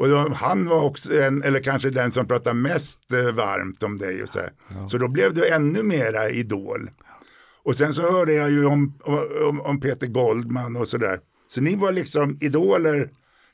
[0.00, 3.98] Och då, han var också en, eller kanske den som pratade mest eh, varmt om
[3.98, 4.22] dig.
[4.22, 4.52] Och så, här.
[4.88, 6.90] så då blev du ännu mera idol.
[7.62, 8.98] Och sen så hörde jag ju om,
[9.48, 11.20] om, om Peter Goldman och sådär.
[11.48, 13.10] Så ni var liksom idoler,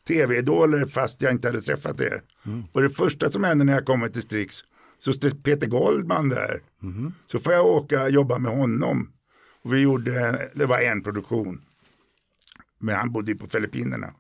[0.09, 2.23] tv-idoler fast jag inte hade träffat er.
[2.73, 4.57] Och det första som hände när jag kom till Strix
[4.99, 6.61] så stod Peter Goldman där.
[7.27, 9.13] Så får jag åka och jobba med honom.
[9.63, 11.61] Och vi gjorde, det var en produktion.
[12.79, 14.15] Men han bodde ju på Filippinerna.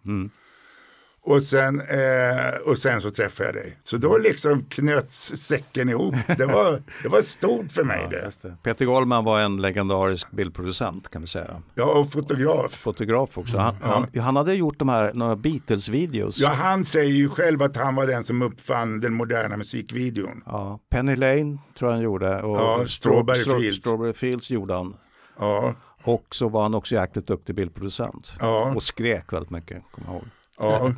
[1.28, 3.78] Och sen, eh, och sen så träffade jag dig.
[3.84, 6.14] Så då liksom knöts säcken ihop.
[6.38, 8.42] Det var, det var stort för mig Ja, det.
[8.42, 8.56] det.
[8.62, 11.62] Peter Goldman var en legendarisk bildproducent kan vi säga.
[11.74, 12.72] Ja, och fotograf.
[12.74, 13.58] Fotograf också.
[13.58, 16.38] Han, han, han hade gjort de här några Beatles-videos.
[16.38, 20.42] Ja, han säger ju själv att han var den som uppfann den moderna musikvideon.
[20.46, 22.42] Ja, Penny Lane tror jag han gjorde.
[22.42, 23.80] Och Ja, Straw- Strawberry Straw- Fields.
[23.80, 24.94] Strawberry Fields gjorde han.
[25.38, 28.34] Ja, Och så var han också jäkligt duktig bildproducent.
[28.40, 28.72] Ja.
[28.76, 30.24] Och skrek väldigt mycket, kommer jag ihåg.
[30.58, 30.92] Ja,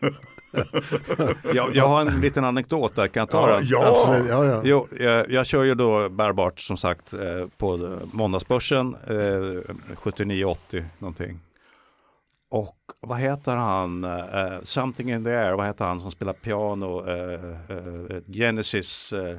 [1.54, 3.66] Jag, jag har en liten anekdot där, kan jag ta ja, den?
[3.66, 3.88] ja.
[3.88, 4.60] Absolut, ja, ja.
[4.64, 9.14] Jo, jag, jag kör ju då bärbart som sagt eh, på måndagsbörsen eh,
[10.02, 11.40] 79-80 någonting.
[12.50, 17.06] Och vad heter han, eh, Something in the air, vad heter han som spelar piano,
[17.06, 19.38] eh, eh, Genesis eh,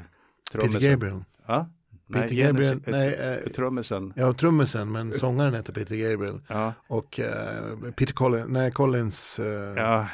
[0.53, 0.91] Peter?
[0.91, 1.23] Gabriel.
[1.47, 1.67] Ja?
[2.13, 4.13] Peter Genesis- Gabriel, eh, nej, eh, trummisen.
[4.15, 6.39] Ja, trummisen, men sångaren heter Peter Gabriel.
[6.47, 10.07] Ja, Och eh, Peter Collins, nej Collins, eh, ja,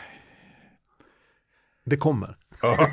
[1.86, 2.36] det kommer.
[2.62, 2.88] ja,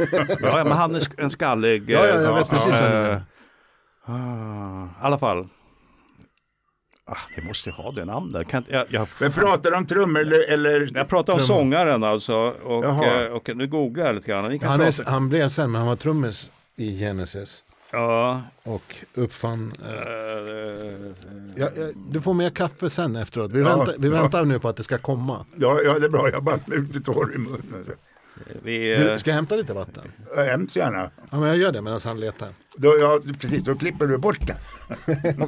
[0.64, 1.90] men han är en skallig.
[1.90, 3.22] Ja, ja, jag vet precis vad menar.
[4.04, 5.48] ah, I alla fall.
[7.04, 8.48] Ah, vi måste ha det namnet.
[8.48, 10.52] Kan, inte- jag, jag, Men pratar de trummor eller?
[10.52, 11.54] eller Jag pratar om Trummor.
[11.60, 12.34] sångaren alltså.
[12.64, 14.44] Och, eh, och nu googlar jag lite grann.
[14.62, 17.64] Han, är, han blev sen, men han var trummis i Genesis.
[17.92, 18.42] Ja.
[18.62, 19.72] Och uppfann...
[19.84, 19.96] Eh, eh,
[21.56, 23.52] ja, ja, du får mer kaffe sen efteråt.
[23.52, 24.22] Vi, Ja, väntar, vi ja.
[24.22, 25.46] väntar nu på att det ska komma.
[25.56, 26.28] ja, ja, det är bra.
[26.28, 27.86] Jag har bara lite tår i munnen.
[28.62, 30.12] vi, Du, eh, ska jag hämta lite vatten?
[30.36, 31.10] Hemskt gärna.
[31.30, 32.48] Ja, men jag gör det medan han letar.
[32.76, 34.56] Då, ja, precis, då klipper du bort det.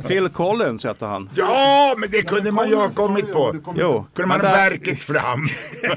[0.09, 1.29] Phil Collins heter han.
[1.35, 3.57] Ja, men det kunde man ju ha kommit på.
[3.77, 5.47] Jo, Kunde man ha verket fram.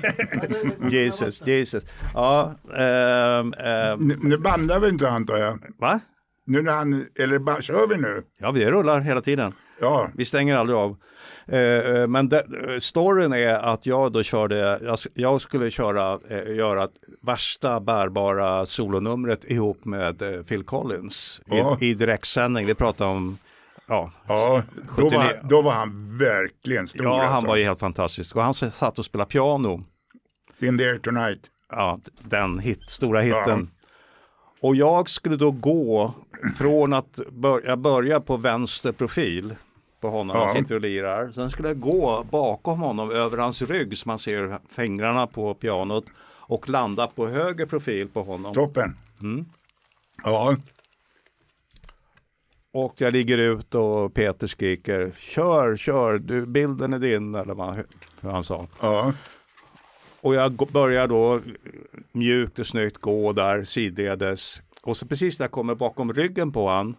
[0.90, 1.84] Jesus, Jesus.
[2.14, 3.54] Ja, ehm,
[4.00, 5.60] Nu, nu bandar vi inte antar jag.
[5.80, 6.00] va?
[6.48, 8.24] Nu när han, eller bara, kör vi nu?
[8.38, 9.54] Ja, vi rullar hela tiden.
[9.82, 10.98] Ja, Vi stänger aldrig av.
[11.48, 12.38] Eh, eh, men det,
[12.70, 16.88] eh, storyn är att jag då körde, jag, jag skulle köra, eh, göra
[17.22, 21.78] värsta bärbara solonumret ihop med eh, Phil Collins Ja.
[21.82, 22.66] i, i direktsändning.
[22.66, 23.38] Vi pratar om,
[23.88, 25.18] ja, ja då, 79.
[25.20, 27.04] var, då var han verkligen stor.
[27.06, 27.48] ja han alltså.
[27.48, 28.36] var ju helt fantastisk.
[28.36, 29.84] Och han satt och spelade piano,
[30.60, 31.40] In the air tonight.
[31.72, 33.70] ja, den hit, stora hitten.
[34.62, 36.14] Och jag skulle då gå
[36.58, 39.56] från att börja, börja på vänster profil
[40.02, 40.46] på honom, Ja.
[40.46, 41.32] han sitter och lirar.
[41.36, 46.06] Sen skulle jag gå bakom honom över hans rygg så man ser fingrarna på pianot
[46.50, 48.54] och landa på höger profil på honom.
[48.54, 48.96] Toppen.
[49.22, 49.46] Mm.
[50.24, 50.56] Ja,
[52.74, 57.86] Och jag ligger ut och Peter skriker kör, kör, du, bilden är din eller vad
[58.22, 58.68] han- sa.
[58.82, 59.14] ja,
[60.22, 61.42] Och jag börjar då
[62.12, 64.62] mjukt och snyggt gå där sidledes.
[64.88, 66.96] Och så precis när jag kommer bakom ryggen på han,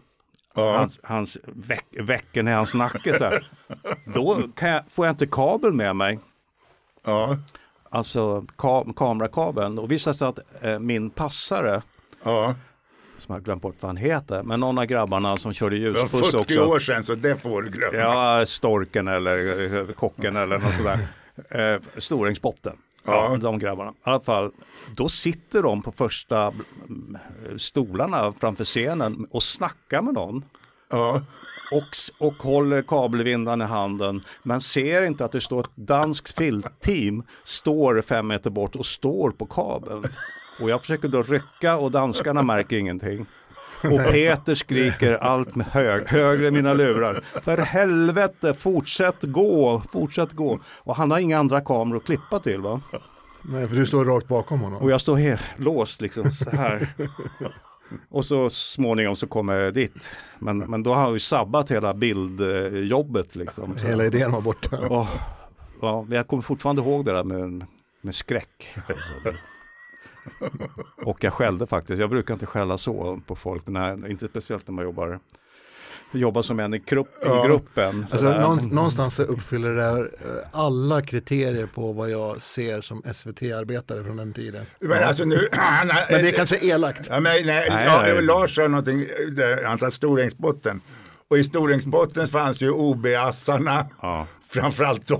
[0.55, 0.77] ja.
[0.77, 1.37] hans, hans
[1.91, 3.47] väcken i hans nacke så här,
[4.13, 6.19] då jag, får jag inte kabel med mig.
[7.05, 7.37] ja,
[7.89, 9.79] Alltså ka, kamerakabeln.
[9.79, 11.81] Och visade sig att eh, min passare,
[12.23, 12.55] ja.
[13.17, 15.99] som jag glömt bort vad han heter, men någon av grabbarna som körde Det var
[16.01, 16.65] ljusbuss 40 också.
[16.65, 17.97] år sedan så det får du glömma.
[17.97, 21.07] Ja, storken eller eh, kocken eller något sådär.
[21.49, 22.77] Eh, Storängsbotten.
[23.11, 23.37] Ja.
[23.37, 23.91] De grabbarna.
[23.91, 24.51] I alla fall,
[24.95, 27.17] då sitter de på första mm,
[27.57, 30.45] stolarna framför scenen och snackar med någon.
[30.89, 31.21] Ja,
[31.71, 34.23] Och, och håller kabelvindan i handen.
[34.43, 39.31] Men ser inte att det står ett danskt filtteam står fem meter bort och står
[39.31, 40.03] på kabeln.
[40.61, 43.25] Och jag försöker då rycka och danskarna märker ingenting.
[43.83, 47.23] Och Peter skriker allt med hög, högre i mina lurar.
[47.41, 50.59] För helvete, fortsätt gå, fortsätt gå.
[50.83, 52.81] Och han har inga andra kameror att klippa till va?
[53.41, 54.81] Nej, för du står rakt bakom honom.
[54.81, 56.93] Och jag står helt låst liksom så här.
[58.09, 60.09] Och så småningom så kommer jag dit.
[60.39, 63.77] Men, men då har jag ju sabbat hela bildjobbet liksom.
[63.77, 64.77] Så, Hela idén var borta.
[64.89, 65.09] åh,
[65.81, 67.65] ja, jag kommer fortfarande ihåg det där med,
[68.01, 68.75] med skräck.
[71.05, 71.99] Och jag skällde faktiskt.
[71.99, 73.63] Jag brukar inte skälla så på folk.
[73.65, 75.19] Nej, inte speciellt när man jobbar,
[76.11, 77.45] jobbar som en i, grupp, Ja.
[77.45, 78.05] i gruppen.
[78.11, 84.17] Alltså, någonstans, uppfyller det här eh, alla kriterier på vad jag ser som SVT-arbetare från
[84.17, 84.65] den tiden.
[84.79, 87.07] Men, alltså, nu, han, Men det är kanske är elakt.
[87.09, 88.21] Ja, men, nej, Nej, ja, nej.
[88.21, 90.81] Lars sa någonting, där, han sa Storängsbotten.
[91.27, 94.15] Och i Storängsbotten fanns ju OB-assarna, Ja.
[94.15, 94.27] Mm.
[94.47, 95.15] framförallt de.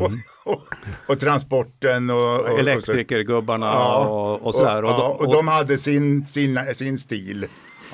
[0.00, 0.10] Och,
[0.44, 0.62] och,
[1.08, 2.58] och transporten och, och, och så.
[2.58, 4.84] Elektrikergubbarna Ja, och, och sådär.
[4.84, 7.46] Och, Och, ja, de- och de hade sin, sin, sin stil.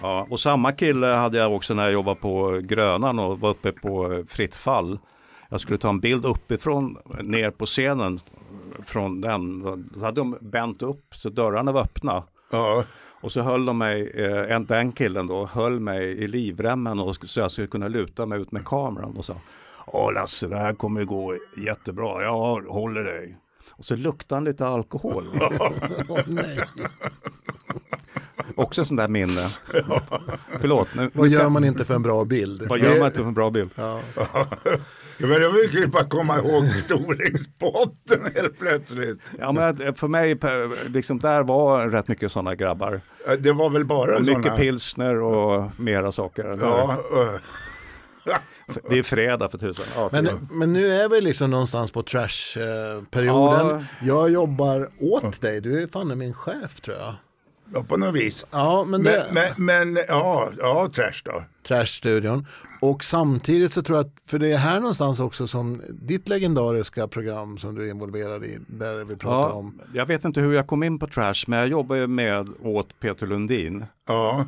[0.03, 3.73] Ja, och samma kille hade jag också när jag jobbade på Grönan och var uppe
[3.73, 4.99] på eh, Fritt fall.
[5.49, 8.21] Jag skulle ta en bild uppifrån ner på scenen
[8.87, 9.63] från den.
[9.95, 12.23] Då hade de bänt upp så dörrarna var öppna.
[12.53, 12.85] Ja,
[13.21, 17.17] Och så höll de mig, eh, en, den killen då, höll mig i livremmen och
[17.25, 19.35] så jag skulle kunna luta mig ut med kameran och sa
[19.87, 23.37] Åh Lasse, det här kommer ju gå jättebra, jag håller dig.
[23.71, 25.25] Och så luktade han lite alkohol.
[26.27, 26.59] Nej.
[28.57, 29.51] Också en sån där minne.
[30.61, 32.67] Förlåt, nu, Vad gör man inte för en bra bild?
[32.69, 33.71] vad gör man inte för en bra bild?
[33.75, 34.01] Ja.
[35.19, 39.19] Ja, men det var ju bara komma ihåg Storängsbotten helt plötsligt.
[39.39, 40.39] Ja, men för mig,
[40.87, 43.01] liksom, där var rätt mycket sådana grabbar.
[43.27, 44.57] Ja, Det var väl bara Och mycket sådana.
[44.57, 46.45] pilsner och mera saker.
[46.45, 46.65] eller?
[46.67, 47.41] Ja, uh,
[48.89, 49.85] Det är fredag för tusan.
[49.97, 53.67] Ja, Men, men nu är vi liksom någonstans på trash-perioden.
[53.67, 53.83] Ja.
[54.07, 57.15] Jag jobbar åt dig, du är fan min chef tror jag.
[57.75, 58.45] ja, på något vis.
[58.51, 61.45] Ja, men det Men, men, men ja, ja, trash då.
[61.69, 62.47] Trash-studion.
[62.81, 67.09] Och samtidigt så tror jag att, för det är här någonstans också som ditt legendariska
[67.09, 69.81] program som du är involverad i, där vi pratar Ja, om.
[69.95, 73.01] jag vet inte hur jag kom in på trash, men jag jobbar ju med åt
[73.01, 73.85] Peter Lundin.
[74.09, 74.47] Ja,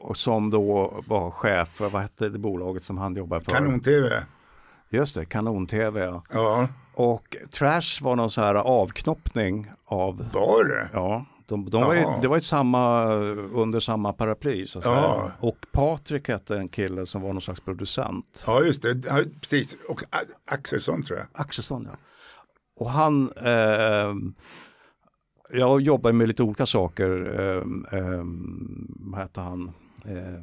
[0.00, 3.52] Och som då var chef för, vad hette det bolaget som han jobbade för?
[3.52, 4.24] kanon-tv.
[4.92, 6.00] Just det, Kanon-TV.
[6.00, 6.22] Ja.
[6.32, 10.90] Ja, Och Trash var någon så här avknoppning av, var det?
[10.92, 13.12] ja, de, de var ju, det var ju samma,
[13.52, 14.96] under samma paraply så att säga.
[14.96, 15.30] Ja.
[15.40, 18.44] Och Patrik hette en kille som var någon slags producent.
[18.46, 19.02] Ja, just det.
[19.06, 19.76] Ja, precis.
[19.88, 20.02] Och
[20.44, 21.26] Axelsson tror jag.
[21.32, 21.96] Axelsson ja.
[22.80, 24.14] Och han, eh,
[25.52, 27.40] jag jobbar med lite olika saker.
[27.40, 28.22] Eh, eh,
[29.00, 29.72] vad heter han?
[30.04, 30.40] Eh,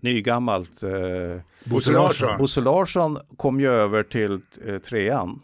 [0.00, 0.82] nygammalt.
[0.82, 0.90] Eh,
[1.64, 2.38] Bosse Larsson.
[2.38, 5.40] Bosse Larsson kom ju över till eh, trean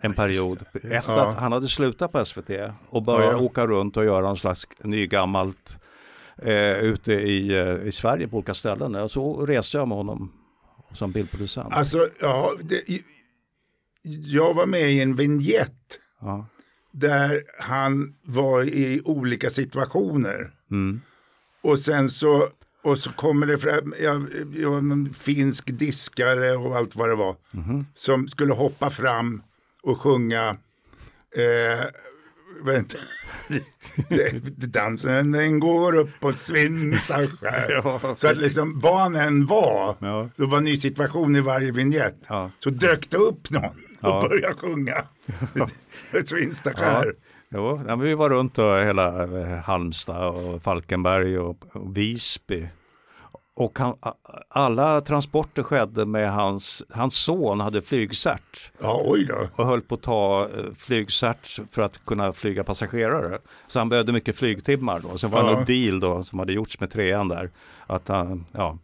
[0.00, 0.58] en period.
[0.74, 1.26] Efter Ja.
[1.26, 2.50] att han hade slutat på SVT
[2.88, 3.38] och började Ja.
[3.40, 5.78] åka runt och göra någon slags nygammalt
[6.42, 8.94] eh, ute i, eh, i Sverige på olika ställen.
[8.94, 10.32] Och så reste jag med honom
[10.92, 11.72] som bildproducent.
[11.74, 12.82] Alltså, ja, det,
[14.24, 16.46] jag var med i en vignett Ja.
[16.92, 20.50] där han var i olika situationer.
[20.70, 21.00] Mm.
[21.62, 22.48] Och sen så,
[22.82, 27.36] och så kommer det fram, jag, jag en finsk diskare och allt vad det var.
[27.94, 29.42] Som skulle hoppa fram
[29.82, 30.48] och sjunga
[31.36, 31.84] eh,
[32.64, 32.98] vänta.
[34.56, 37.66] Dansen den går upp på Svinnsaskär.
[37.84, 38.14] Ja.
[38.16, 40.28] Så att liksom vad än var, Ja.
[40.36, 42.16] det var en ny situation i varje vignett.
[42.28, 42.50] Ja.
[42.58, 44.26] Så dök det upp någon och Ja.
[44.28, 45.04] började sjunga.
[46.24, 47.12] Svinnsaskär.
[47.54, 52.68] Jo, ja, vi var runt och hela eh, Halmstad och Falkenberg och, och Visby.
[53.54, 53.94] Och han,
[54.48, 59.48] alla transporter skedde med hans, hans son hade flygcert Ja, oj då.
[59.54, 63.38] och höll på att ta eh, flygcert för att kunna flyga passagerare.
[63.68, 65.18] Så han behövde mycket flygtimmar då.
[65.18, 65.54] Sen var det Ja.
[65.54, 67.50] någon deal då som hade gjorts med trean där.
[67.86, 68.78] Att han, ja,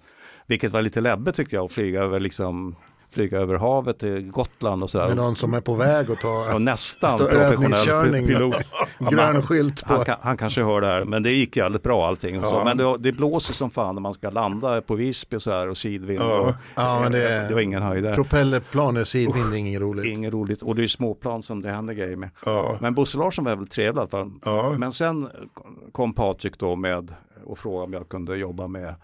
[0.47, 2.77] vilket var lite läbbigt tyckte jag att flyga över, liksom,
[3.19, 5.09] flyga över havet till Gotland och sådär.
[5.09, 8.55] Med någon som är på väg att ta Och nästan professionell pilot.
[9.11, 9.95] grön skylt på.
[9.95, 12.41] Han, kan, han kanske hör det här, men det gick jävligt bra allting.
[12.41, 12.55] Och så.
[12.55, 12.65] Ja.
[12.65, 15.69] Men det, det blåser som fan när man ska landa på Visby och så här
[15.69, 16.21] och sidvind.
[16.21, 16.39] Ja.
[16.41, 18.15] Och, Ja, men det det var ingen höjd där.
[18.15, 20.05] Propellerplan och sidvind är inget roligt.
[20.05, 20.63] Inget roligt.
[20.63, 22.31] Och det är småplan som det händer grejer med.
[22.45, 22.79] Ja.
[22.81, 24.31] Men Bosse Larsson var väl trevlig i alla fall.
[24.45, 24.75] Ja.
[24.79, 25.29] Men sen
[25.93, 28.95] kom Patrik då med och frågade om jag kunde jobba med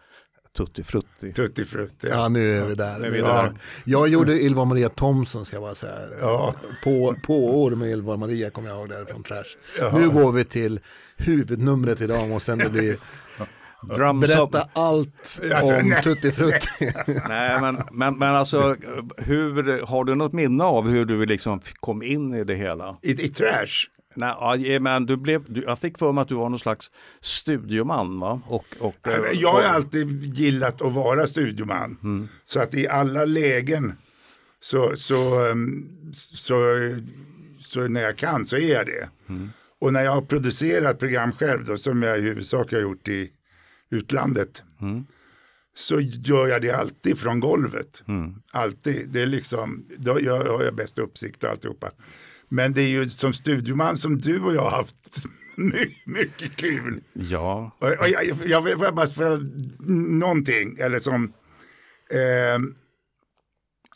[0.57, 1.33] Tutti Frutti.
[1.33, 2.07] Tutti frutti.
[2.11, 3.01] Ja, nu är vi där.
[3.05, 3.27] Är vi Ja.
[3.27, 3.53] där.
[3.85, 5.95] Jag gjorde Ylva Maria Thomsson ska jag bara säga.
[6.21, 6.55] Ja.
[6.85, 9.45] På, på år med Ylva Maria kommer jag ihåg därifrån Trash.
[9.99, 10.81] Nu går vi till
[11.17, 12.97] huvudnumret idag och sen det blir
[13.97, 16.03] Drums berätta allt Alltså, om nej.
[16.03, 16.67] Tutti Frutti.
[17.29, 18.77] Nej, men, men, men alltså,
[19.17, 22.97] hur, har du något minne av hur du liksom kom in i det hela?
[23.03, 23.88] I, I trash.
[24.16, 28.20] Nej, men du blev, du, jag fick för mig att du var någon slags studioman
[28.20, 28.40] va?
[28.46, 31.98] Och, och, eh, Jag har alltid gillat att vara studioman.
[32.03, 32.29] Mm.
[32.44, 33.92] Så att i alla lägen
[34.61, 36.74] så, så, um, så,
[37.61, 39.09] så när jag kan så är jag det.
[39.29, 39.50] Mm.
[39.81, 43.31] Och när jag har producerat program själv då, som jag i huvudsak har gjort i
[43.90, 44.62] utlandet.
[44.81, 45.07] Mm.
[45.77, 48.03] Så gör jag det alltid från golvet.
[48.09, 48.35] Mm.
[48.53, 49.11] Alltid.
[49.11, 51.90] Det är liksom, då har jag bäst uppsikt och alltihopa.
[52.48, 55.24] Men det är ju som studioman som du och jag har haft
[55.57, 57.00] mycket, mycket kul.
[57.12, 59.40] Ja, Och, och jag, jag får jag bara för
[60.18, 61.33] någonting, eller som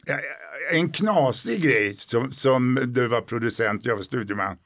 [0.06, 0.18] ja,
[0.72, 4.56] en knasig grej som, som du var producent och jag var studieman.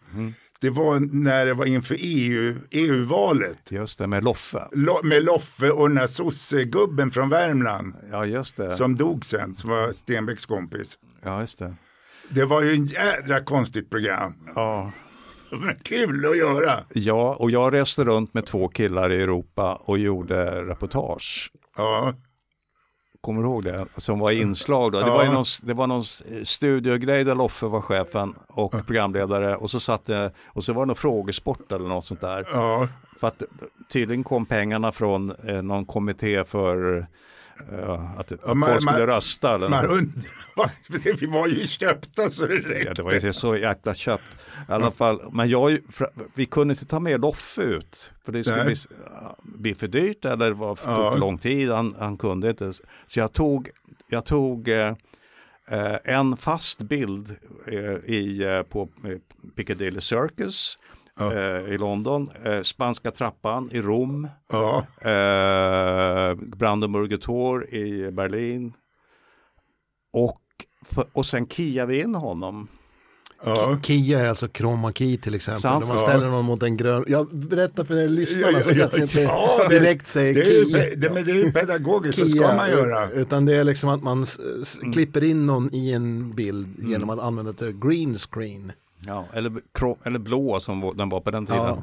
[0.60, 3.58] Det var när det var inför EU, EU-valet.
[3.70, 4.68] just det med Loffe.
[4.72, 8.76] Lo, med Loffe och den här sossegubben från Värmland Ja, just det.
[8.76, 10.98] som dog sen, som var Stenbecks kompis.
[11.22, 11.74] Ja, just det.
[12.34, 14.34] Det var ju en jädra konstigt program.
[14.54, 14.92] Ja.
[15.50, 16.78] Men kul att göra.
[16.94, 21.50] ja, och jag reste runt med två killar i Europa och gjorde reportage.
[21.76, 22.14] Ja,
[23.20, 23.86] Kommer du ihåg det?
[23.96, 25.00] Som var inslag då.
[25.00, 25.14] Det Ja.
[25.14, 26.04] var, ju någon, det var någon
[26.46, 30.86] studiogrej där Loffe var chefen och programledare och så satt det, och så var det
[30.86, 32.48] någon frågesport eller något sånt där.
[32.52, 32.88] ja.
[33.20, 33.42] För att
[33.92, 37.06] tydligen kom pengarna från eh, någon kommitté för
[37.72, 39.54] eh, att, att man- folk skulle man- rösta.
[39.54, 42.84] Eller Man undrar, vi var ju köpta så det räckte.
[42.88, 44.22] Ja, det var ju så jäkla köpt.
[44.68, 45.78] I alla fall, men jag,
[46.34, 48.12] vi kunde inte ta med Loffe ut.
[48.24, 48.74] För det skulle bli,
[49.22, 51.10] ja, bli för dyrt eller det var för, Ja.
[51.12, 51.70] för lång tid.
[51.70, 52.72] Han, han kunde inte.
[53.06, 53.68] Så jag tog,
[54.08, 54.94] jag tog eh,
[55.68, 57.36] eh, en fast bild
[57.66, 59.18] eh, i, eh, på eh,
[59.56, 60.78] Piccadilly Circus
[61.20, 61.32] Ja.
[61.34, 62.28] eh, i London.
[62.44, 64.28] Eh, Spanska trappan i Rom.
[64.52, 68.72] Ja, Eh, Brandenburger Tor i Berlin.
[70.12, 70.40] Och,
[70.84, 72.68] för, och sen kiade vi in honom.
[73.44, 73.78] ja.
[73.82, 75.60] Kia är alltså chroma key till exempel.
[75.62, 75.80] Sant.
[75.80, 76.08] När man Ja.
[76.08, 77.04] ställer någon mot en grön.
[77.08, 80.40] Jag berättar för er lyssnarna så Ja, ja, kanske inte ja, det- direkt säger Det
[80.40, 80.76] är, Kia.
[80.78, 83.10] pe- det, men det är ju pedagogiskt, Kia, ska man göra.
[83.10, 87.18] Utan det är liksom att man s- klipper in någon i en bild genom att
[87.20, 88.72] använda ett green screen.
[89.06, 89.52] Ja, eller,
[90.04, 91.62] eller blå som den var på den tiden.
[91.66, 91.82] Ja.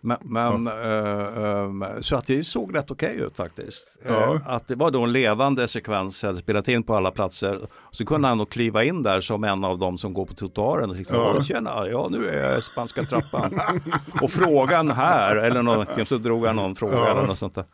[0.00, 3.98] Men, men eh, ehm, så att det såg rätt okej ut faktiskt.
[4.08, 4.34] Ja.
[4.34, 7.68] Eh, att det var då en levande sekvens, eller spelat in på alla platser.
[7.90, 10.90] Så kunde han då kliva in där som en av dem som går på trottoaren
[10.90, 11.32] och liksom, Ja.
[11.34, 11.42] ja.
[11.42, 13.60] tjena, ja nu är jag i spanska trappan.
[14.22, 17.06] och frågan här, eller någonting, så drog han någon fråga Ja.
[17.10, 17.64] eller något sånt där.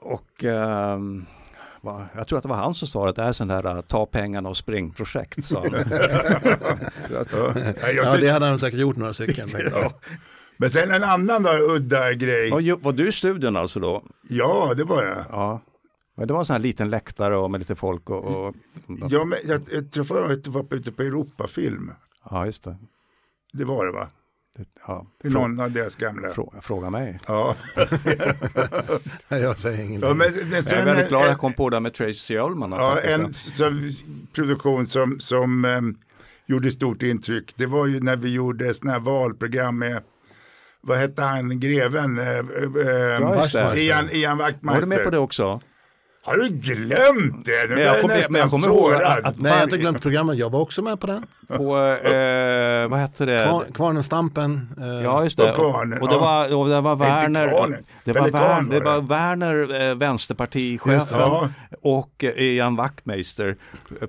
[0.00, 1.26] Och va-
[2.14, 4.06] jag tror att det var han som sa att det här är sån där ta
[4.06, 5.44] pengarna och spring-projekt.
[5.44, 5.70] sa han.
[7.94, 8.16] Ja.
[8.16, 9.48] Det hade han säkert gjort några stycken.
[9.72, 9.92] ja.
[10.56, 12.62] Men sen en annan då, udda grej.
[12.62, 14.02] Ju- var du i studion alltså då?
[14.28, 15.16] Ja, det var jag.
[15.30, 15.60] Ja.
[16.16, 18.24] Men det var en sån här liten läktare och med lite folk och...
[18.46, 18.54] och
[19.10, 21.92] Ja, men jag, jag året var ute på Europafilm.
[22.30, 22.76] ja, just det.
[23.52, 24.08] Det var det va?
[24.58, 25.06] Det ja.
[25.24, 26.28] I någon av deras gamla.
[26.28, 27.20] Fråga, fråga mig.
[27.26, 27.56] Ja.
[29.28, 30.08] Jag säger ingenting.
[30.08, 32.38] ja men, men Jag sen är väldigt glad att jag kom på det med Tracy
[32.38, 32.70] Ullman.
[32.70, 33.92] ja, en som,
[34.32, 35.98] produktion som, som um,
[36.46, 37.54] gjorde stort intryck.
[37.56, 40.02] Det var ju när vi gjorde sådana här valprogram med
[40.80, 42.18] vad hette han, greven?
[42.18, 42.44] Eh, eh,
[43.52, 43.80] det.
[43.80, 44.80] Ian, Ian Var Wachtmeister.
[44.80, 45.60] du med på det också?
[46.28, 47.68] Har du glömt det?
[47.68, 50.02] Nu Men jag kom- men jag kommer ihåg att- att- Nej, jag har inte glömt
[50.02, 50.36] programmet.
[50.36, 51.26] Jag var också med på den.
[51.48, 51.76] På,
[52.08, 53.46] eh, vad hette det?
[53.48, 54.68] Kvar, Kvarnenstampen.
[54.80, 55.50] Eh, Ja, just det.
[55.50, 59.00] Och Kvarnen, och det var, och det var Werner, Kvarnen, det var, Werner, det var
[59.00, 61.48] var Werner eh, vänsterpartichefen, ja.
[61.82, 63.56] och eh, Ian Wachtmeister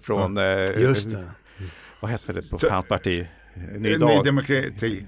[0.02, 0.44] från, eh,
[0.82, 1.24] Just det.
[2.00, 3.28] vad hette det på hans parti?
[3.78, 4.22] Ny Ny.
[4.26, 5.06] Demokrati.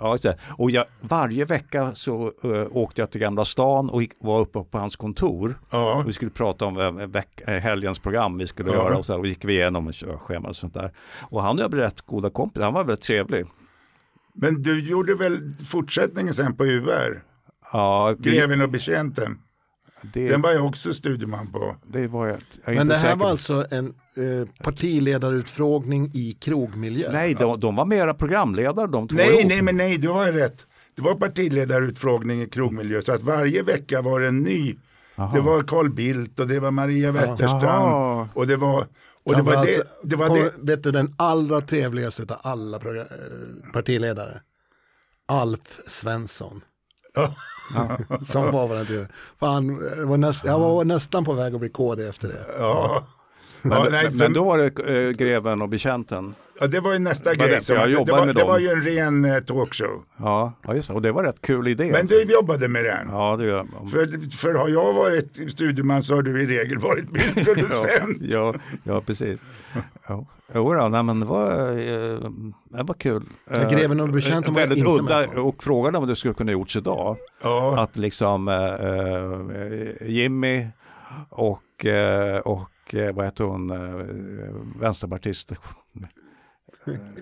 [0.00, 0.18] Ja.
[0.58, 4.64] Och jag, varje vecka så eh, åkte jag till Gamla stan och gick, var uppe
[4.70, 5.58] på hans kontor.
[5.70, 5.94] Ja.
[5.94, 8.74] Och vi skulle prata om eh, veck, eh, helgens program vi skulle Ja.
[8.76, 10.92] göra och så här, och gick vi igenom schema och sånt där.
[11.22, 13.46] Och han och jag blev rätt goda kompisar, han var väldigt trevlig.
[14.34, 17.22] Men du gjorde väl fortsättningen sen på UR?
[17.72, 19.38] Ja, Greven och betjänten.
[20.12, 21.76] Det, Den var jag också studieman på.
[21.86, 23.30] det var jag, jag är Men inte det här var på.
[23.30, 23.86] alltså en
[24.16, 27.12] eh, partiledarutfrågning i krogmiljö.
[27.12, 29.48] Nej, de, de var mera programledare de två Nej, ihop.
[29.48, 30.66] nej, men nej, du har rätt.
[30.94, 34.76] Det var partiledarutfrågning i krogmiljö, så att varje vecka var det en ny.
[35.16, 35.34] Jaha.
[35.34, 37.64] Det var Carl Bildt och det var Maria Wetterstrand.
[37.64, 38.28] Jaha.
[38.34, 38.86] Och det var,
[39.24, 39.66] och det, var Framförallt
[40.02, 40.52] det, det, var kom- det.
[40.72, 43.02] Vet du den allra trevligaste av alla eh,
[43.72, 44.40] partiledare?
[45.28, 46.60] Alf Svensson.
[47.14, 47.34] Ja.
[48.24, 49.08] Som var vad det
[49.40, 52.46] Fan, jag var, näst, jag var nästan på väg att bli KD efter det.
[52.58, 53.04] Ja.
[53.62, 56.34] Men, Ja, nej, men, för- då var det eh, Greven och betjänten.
[56.60, 57.62] Ja, det var ju nästa var grej.
[57.64, 58.48] som- jag det, var, med det dem.
[58.48, 60.04] var ju en ren eh, talkshow.
[60.16, 60.94] Ja, ja just det.
[60.94, 61.88] Och det var rätt kul idé.
[61.92, 63.08] Men du jobbade med den.
[63.10, 67.10] Ja, det gör För, för har jag varit studieman så har du i regel varit
[67.10, 68.18] bildproducent.
[68.20, 68.54] ja,
[68.84, 69.46] ja, precis.
[70.08, 70.26] Ja.
[70.54, 72.18] Jo, då, nej, men det var, eh,
[72.64, 73.22] det var kul.
[73.50, 75.40] Ja, Greven och betjänten Eh, var Väldigt inte udda med på.
[75.40, 77.16] och frågade om det skulle kunna gjorts idag.
[77.42, 77.80] Ja.
[77.82, 80.66] Att liksom eh, eh, Jimmy
[81.30, 84.06] och, eh, och eh, vad heter hon, eh,
[84.80, 85.52] vänsterpartist.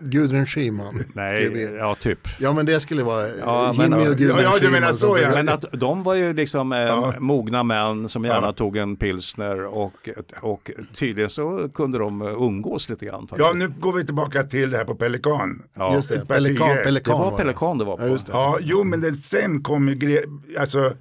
[0.01, 1.05] Gudrun Schyman.
[1.15, 2.19] Nej, ja typ.
[2.41, 5.19] Ja men det skulle vara Ja, Jimmy men- och Gudrun Ja, ja, Schyman menar så,
[5.19, 5.31] ja.
[5.31, 7.15] Men att de var ju liksom eh, Ja.
[7.19, 8.53] mogna män som gärna Ja.
[8.53, 10.09] tog en pilsner och,
[10.43, 13.21] och tydligen så kunde de eh, umgås lite grann.
[13.21, 13.39] Faktiskt.
[13.41, 15.63] ja, nu går vi tillbaka till det här på Pelikan.
[15.75, 15.95] Ja.
[15.95, 18.03] Just det, Pelikan, Pelikan Det var Pelikan det var på.
[18.03, 18.33] Ja, just det.
[18.33, 20.23] Ja, jo, men det, sen kom ju, gre,
[20.59, 20.93] alltså,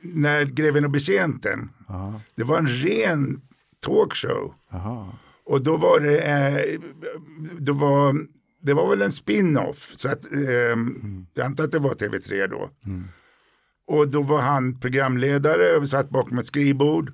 [0.00, 1.68] när Greven och betjänten,
[2.34, 3.40] det var en ren
[3.86, 4.54] talkshow.
[4.72, 5.06] aha.
[5.50, 6.80] Och då var det, eh,
[7.58, 8.26] då var,
[8.62, 9.92] det var väl en spin-off.
[9.96, 10.76] Så att, eh,
[11.34, 12.70] jag antar att det var TV3 då.
[13.86, 17.12] Och då var han programledare och satt bakom ett skrivbord.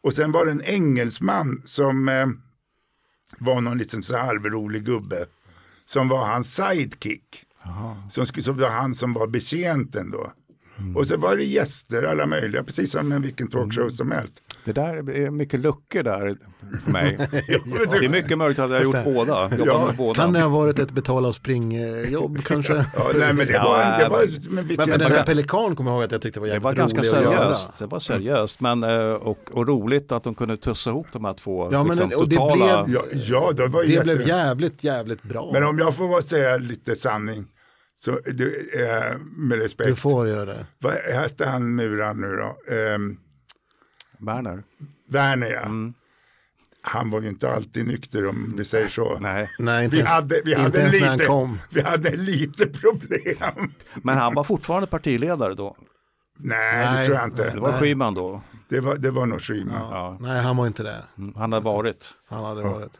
[0.00, 2.26] Och sen var det en engelsman som eh,
[3.38, 5.26] var någon liten så halvrolig gubbe.
[5.84, 7.44] Som var hans sidekick.
[8.10, 10.32] Som, skulle, som var han som var betjänten då.
[10.94, 14.42] Och så var det gäster, alla möjliga, precis som en vilken talkshow som helst.
[14.68, 16.36] Det där är mycket luckor där
[16.84, 17.16] för mig.
[17.90, 19.50] Det är mycket möjligt att jag har gjort båda.
[19.66, 20.20] Ja, med båda.
[20.20, 22.72] Kan det ha varit ett betala och spring-jobb kanske?
[22.74, 25.76] Ja, nej, men det Ja, var, det var, men Men, vilken, men den här Pelikan
[25.76, 27.34] kommer jag ihåg att jag tyckte var Det jävligt var ganska rolig att göra.
[27.38, 27.78] seriöst.
[27.78, 31.34] Det var seriöst men, eh, och, och roligt att de kunde tussa ihop de här
[31.34, 32.84] två Ja, men liksom, det- och det totala...
[32.84, 34.04] blev- ja, ja, det var Det jätte...
[34.04, 35.50] blev jävligt, jävligt bra.
[35.52, 37.46] Men om jag får vara- säga lite sanning,
[38.04, 39.88] så du, eh, med respekt.
[39.88, 40.66] Du får göra det.
[40.78, 42.74] Vad hette han muran nu då?
[42.74, 43.16] Ehm,
[44.18, 44.62] Werner?
[45.08, 45.60] Werner ja.
[45.60, 45.94] Mm.
[46.82, 49.18] Han var ju inte alltid nykter om vi säger så.
[49.20, 51.58] Nej, Nej, inte Vi ens, hade, vi, inte hade ens när han lite, kom.
[51.70, 53.72] vi hade lite problem.
[54.02, 55.76] men han var fortfarande partiledare då.
[56.36, 57.06] Nej, det Nej.
[57.06, 57.50] tror jag inte.
[57.50, 57.72] Det var.
[57.80, 58.42] Schyman då.
[58.68, 59.74] Det var, det var nog Schyman.
[59.90, 60.16] Ja.
[60.20, 61.02] Nej, han var inte det.
[61.18, 62.14] Mm, Han har varit.
[62.28, 62.92] Han hade varit.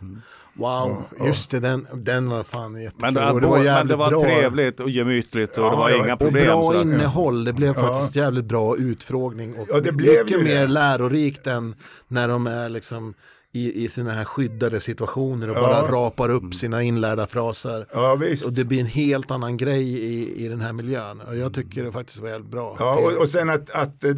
[0.54, 3.00] Wow, just det, den, den var fan jättekul.
[3.02, 4.20] Men det, Och det var men det var bra.
[4.20, 6.46] trevligt och gemytligt och Ja, det var var- inga och Och problem.
[6.46, 6.80] bra sådär.
[6.82, 10.66] innehåll, det blev faktiskt jävligt bra utfrågning och Ja, det blev mycket ju mer det.
[10.66, 11.74] lärorikt än
[12.08, 13.14] när de är liksom
[13.52, 15.60] i, i sina här skyddade situationer och Ja.
[15.60, 17.86] bara rapar upp sina inlärda fraser.
[17.94, 18.46] Ja, visst.
[18.46, 21.20] Och det blir en helt annan grej i, i den här miljön.
[21.20, 22.76] Och jag tycker det faktiskt var jävligt bra.
[22.78, 24.14] Ja, och, och sen att, att eh,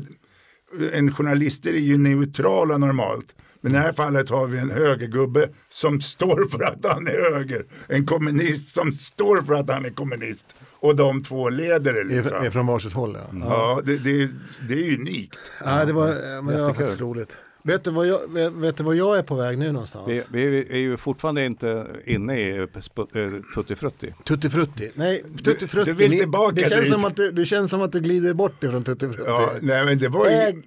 [0.92, 3.34] en journalister är ju neutrala normalt.
[3.60, 7.32] Men i det här fallet har vi en högergubbe som står för att han är
[7.32, 7.64] höger.
[7.88, 10.46] En kommunist som står för att han är kommunist.
[10.80, 12.36] Och de två leder det liksom.
[12.36, 13.38] är från varsitt håll ja.
[13.40, 13.46] ja.
[13.48, 14.28] Ja, det, det,
[14.68, 15.38] det är unikt.
[15.64, 17.36] ja det var, men det var faktiskt roligt.
[17.64, 20.08] Vet du, vad jag, vet, vet du vad jag är på väg nu någonstans?
[20.08, 24.14] Vi, vi är ju fortfarande inte inne i sp- eh, Tutti Frutti.
[24.24, 24.90] Tutti Frutti.
[24.94, 25.90] Nej, Tutti Frutti.
[25.90, 26.92] du vill Ni- tillbaka det, känns dit.
[26.92, 29.22] som att du, det känns som att du glider bort ifrån Tutti Frutti.
[29.26, 30.32] Ja, nej, men det var ju...
[30.32, 30.62] Äg,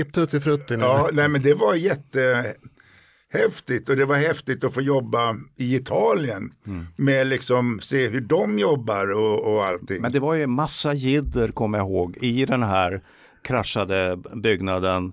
[0.00, 0.82] äg Tutti Frutti nu.
[0.82, 6.50] Ja, nej, men det var jättehäftigt och det var häftigt att få jobba i Italien
[6.96, 10.02] med liksom se hur de jobbar och, och allting.
[10.02, 13.02] Men det var ju massa jidder, kommer jag ihåg, i den här
[13.42, 15.12] kraschade byggnaden.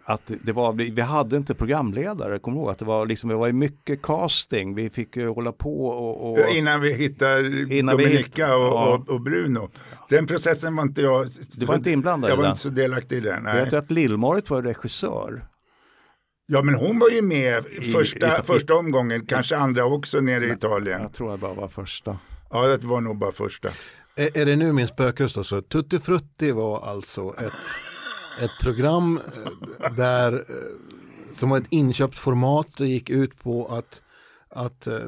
[0.06, 3.36] att det var, vi, vi hade inte programledare, kommer ihåg att det var, liksom, det
[3.36, 6.32] var ju mycket casting, vi fick ju hålla på och...
[6.32, 8.94] och Innan vi hittar Innan vi Dominika hitt- och, ja.
[9.08, 9.70] och, och Bruno.
[10.10, 11.28] Den processen var inte jag...
[11.60, 12.52] Du var inte inblandad Jag i var den?
[12.52, 13.44] inte så delaktig i den.
[13.44, 13.68] vet Nej.
[13.70, 15.46] du att Lill-Marit var regissör?
[16.46, 20.46] Ja, men hon var ju med I- första, i- första omgången, kanske andra också nere
[20.46, 21.02] i Italien.
[21.02, 22.18] Jag tror jag bara var första.
[22.50, 23.70] Ja, det var nog bara första.
[24.16, 25.44] Är, är det nu min spökröst då?
[25.44, 27.54] Så Tutti Frutti var alltså ett,
[28.42, 29.20] ett program
[29.84, 32.68] eh, där, eh, som var ett inköpt format.
[32.78, 34.02] Det gick ut på att,
[34.50, 35.00] att eh,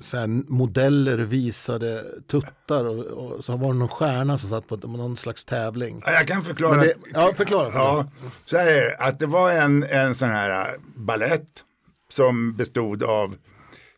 [0.00, 4.76] så här, modeller visade tuttar och, och så var det någon stjärna som satt på
[4.76, 6.02] någon slags tävling.
[6.06, 6.80] Ja, jag kan förklara.
[6.80, 7.70] Det, ja, förklara.
[7.74, 8.10] Ja,
[8.44, 11.64] så här är det, att det var en, en sån här ballett
[12.12, 13.36] som bestod av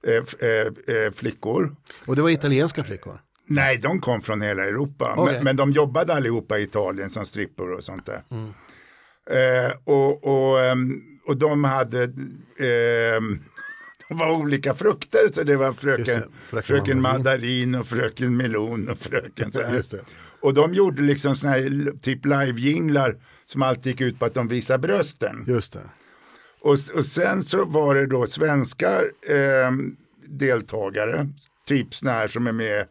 [0.07, 0.14] eh,
[0.49, 1.77] eh, flickor.
[2.07, 3.20] Och det var italienska flickor.
[3.55, 5.14] Nej, de kom från hela Europa.
[5.16, 5.34] Okej.
[5.34, 8.20] Men, men de jobbade allihopa i Italien som strippor och sånt där.
[8.30, 8.53] Mm.
[9.30, 13.38] Eh, och, och, ehm, och de hade, ehm,
[14.09, 15.32] de var olika frukter.
[15.32, 17.74] Så det var fröken, det, fröken fröken mandarin.
[17.74, 19.62] och fröken melon och fröken så.
[20.40, 24.48] Och de gjorde liksom såna här typ live-jinglar som alltid gick ut på att de
[24.48, 25.44] visar brösten.
[25.48, 25.80] Just det.
[26.61, 29.70] Och, och sen så var det då svenska eh,
[30.26, 31.28] deltagare,
[31.66, 32.86] typ såna här som är med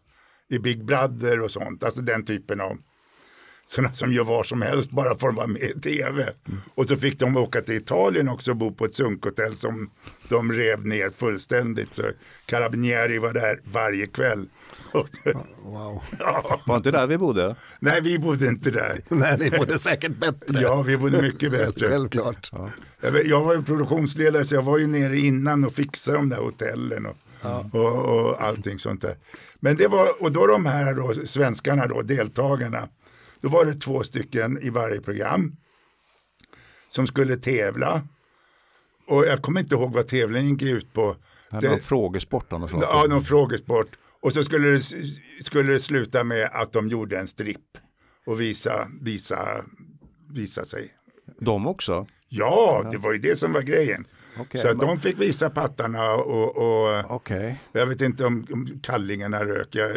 [0.51, 2.77] i Big Brother och sånt, alltså den typen av.
[3.65, 6.33] sådana som gör vad som helst bara för att vara med i tv.
[6.75, 9.89] Och så fick de åka till Italien också och bo på ett sunkhotell som
[10.29, 11.93] de rev ner fullständigt.
[11.93, 12.03] Så
[12.45, 14.49] Carabinieri var där varje kväll.
[15.65, 16.03] Wow.
[16.67, 17.55] Var inte där vi bodde?
[17.79, 18.99] Nej, vi bodde inte där.
[19.09, 20.61] Nej, ni bodde säkert bättre.
[20.61, 21.87] Ja, vi bodde mycket bättre.
[21.91, 22.51] Självklart.
[23.01, 26.29] Jag, vet- jag var ju produktionsledare så jag var ju nere innan och fixade de
[26.29, 27.17] där hotellen och,
[27.73, 29.17] och, och allting sånt där.
[29.59, 32.89] Men det var, och då de här då, svenskarna då, deltagarna,
[33.41, 35.55] då var det två stycken i varje program
[36.89, 38.01] som skulle tävla.
[39.07, 41.15] Och jag kommer inte ihåg vad tävlingen gick ut på.
[41.49, 42.83] Det Det- någon frågesport av något slag.
[42.83, 43.87] Ja, någon frågesport.
[44.21, 44.81] Och så skulle det,
[45.43, 47.77] skulle det sluta med att de gjorde en stripp
[48.25, 49.65] och visa, visa,
[50.29, 50.91] visa sig.
[51.39, 52.05] De också?
[52.29, 54.05] Ja, det var ju det som var grejen.
[54.39, 57.61] Okej, så att men- de fick visa pattarna och, och Okej.
[57.71, 59.67] jag vet inte om, om kallingarna rök.
[59.71, 59.91] Jag,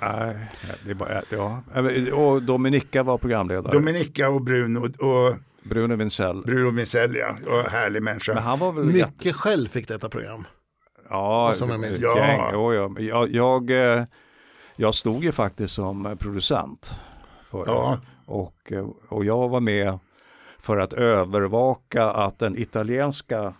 [0.00, 0.50] Nej,
[0.84, 1.62] det är bara, ja.
[2.14, 3.72] Och Dominika var programledare.
[3.72, 6.42] Dominika och Bruno och Bruno Wintzell.
[6.42, 8.34] Bruno Michel, ja, och härlig människa.
[8.34, 9.10] Men han var väl jätte...
[9.12, 10.44] Mycket själv fick detta program.
[11.10, 12.00] Ja, som jag minns.
[12.00, 12.48] Ja.
[12.52, 12.74] ja.
[12.98, 14.04] jag, jag, eh,
[14.76, 16.94] jag stod ju faktiskt som producent.
[17.50, 17.98] För Ja.
[18.26, 19.98] och, eh, och jag var med
[20.64, 23.54] för att övervaka att den italienska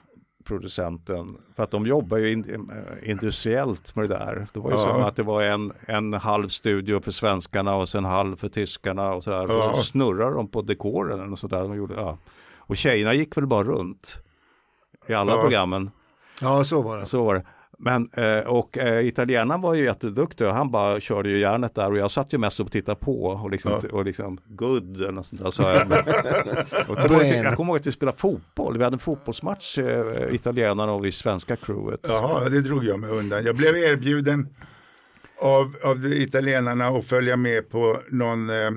[0.45, 4.47] producenten, för att de jobbar ju in, eh, industriellt med det där.
[4.53, 4.83] Det var ju Ja.
[4.89, 9.13] som att det var en, en halv studio för svenskarna och sen halv för tyskarna
[9.13, 9.47] och sådär.
[9.49, 9.71] Ja.
[9.73, 11.61] Och snurrar de på dekoren och sådär.
[11.63, 12.19] De gjorde, ja.
[12.57, 14.19] Och tjejerna gick väl bara runt
[15.09, 15.41] i alla Ja.
[15.41, 15.91] programmen.
[16.41, 17.07] Ja, så var det.
[17.07, 17.45] Så var det.
[17.85, 21.91] Men, eh, och eh, italienaren var ju jätteduktig och han bara körde ju järnet där
[21.91, 25.27] och jag satt ju mest och tittade på och liksom, och liksom good eller något
[25.27, 25.87] sånt där sa jag.
[26.89, 28.99] och jag, kommer ihåg att- jag kommer ihåg att vi spelade fotboll, vi hade en
[28.99, 32.01] fotbollsmatch, eh, italienarna och vi svenska crewet.
[32.09, 33.45] Jaha, det drog jag mig undan.
[33.45, 34.49] Jag blev erbjuden
[35.41, 38.71] av, av italienarna att följa med på någon eh,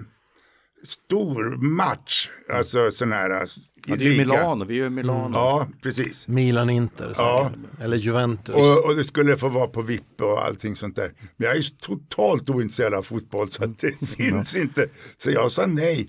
[0.86, 2.30] stor match.
[2.54, 3.46] Alltså sån här.
[3.90, 4.18] Ja, det är ju.
[4.18, 5.38] Milano, vi är ju Milano.
[5.38, 6.28] Ja, precis.
[6.28, 7.14] Milan-Inter.
[7.18, 7.52] Ja.
[7.82, 8.56] Eller Juventus.
[8.56, 11.12] Och, och det skulle få vara på VIP och allting sånt där.
[11.38, 14.88] Men jag är ju totalt ointresserad av fotboll så att det finns inte.
[15.18, 16.08] Så jag sa nej.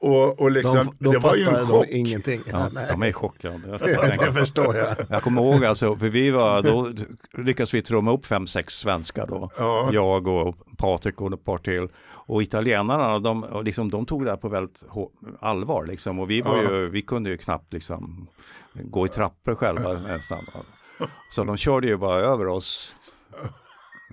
[0.00, 1.86] Och, och liksom, de de det var ju en de chock.
[1.88, 2.40] ingenting.
[2.52, 2.86] Ja, Nej.
[2.90, 3.60] de är chockade.
[3.70, 4.96] Jag, Det förstår jag.
[5.08, 6.90] jag kommer ihåg alltså, för vi var, då
[7.42, 9.50] lyckades vi trumma upp fem, sex svenskar då.
[9.58, 9.90] Ja.
[9.92, 11.88] Jag och Patrik och ett par till.
[12.08, 14.84] Och italienarna, de, och liksom, de tog det här på väldigt
[15.40, 16.18] allvar liksom.
[16.18, 16.62] Och vi, var Ja.
[16.72, 18.28] ju, vi kunde ju knappt liksom
[18.74, 20.38] gå i trappor själva nästan.
[21.30, 22.96] Så de körde ju bara över oss.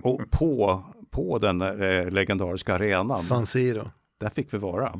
[0.02, 3.90] Och på, på den eh, legendariska arenan, San Siro.
[4.20, 4.92] där fick vi vara.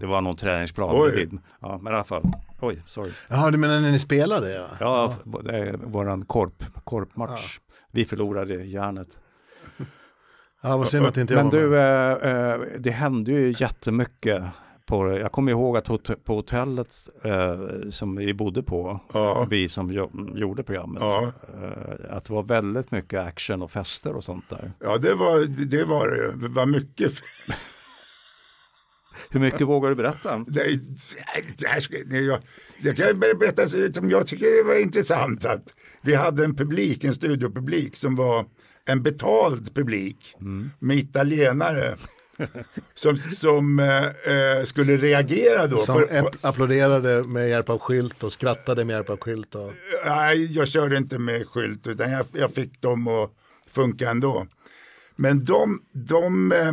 [0.00, 1.28] Det var någon träningsplan Oj.
[1.60, 2.22] Ja, men i alla fall.
[2.60, 3.10] Oj, sorry.
[3.28, 4.52] Jaha, du menar när ni spelade?
[4.52, 4.66] Ja.
[4.80, 5.14] Ja,
[5.44, 7.58] det är våran korp, korpmatch.
[7.92, 9.08] Vi förlorade järnet.
[10.62, 14.42] Ja, vad synd att inte jag Men du, eh, eh, det hände ju jättemycket.
[14.86, 15.18] På, det.
[15.18, 16.88] jag kommer ihåg att hot- på hotellet
[17.24, 19.46] eh, som vi bodde på, Ja.
[19.50, 21.32] vi som jo- gjorde programmet, Ja.
[21.62, 24.72] eh, att det var väldigt mycket action och fester och sånt där.
[24.78, 25.84] Ja, det var det.
[25.84, 26.36] Var, det.
[26.48, 27.12] det var mycket.
[29.30, 30.44] Hur mycket vågar du berätta?
[30.48, 30.62] Det,
[31.58, 32.40] det här ska, det, jag,
[32.82, 35.64] jag kan ber- berätta som jag tycker det var intressant att
[36.02, 38.46] vi hade en publik, en studiopublik som var
[38.88, 40.34] en betald publik
[40.78, 41.96] med italienare
[42.94, 45.76] som, som eh, eh, skulle reagera då.
[45.76, 49.54] Som på, på, app- applåderade med hjälp av skylt och skrattade med hjälp av skylt.
[49.54, 49.72] Och...
[50.06, 53.30] nej, jag körde inte med skylt utan jag, jag fick dem att
[53.70, 54.46] funka ändå.
[55.16, 56.72] Men de, de, eh,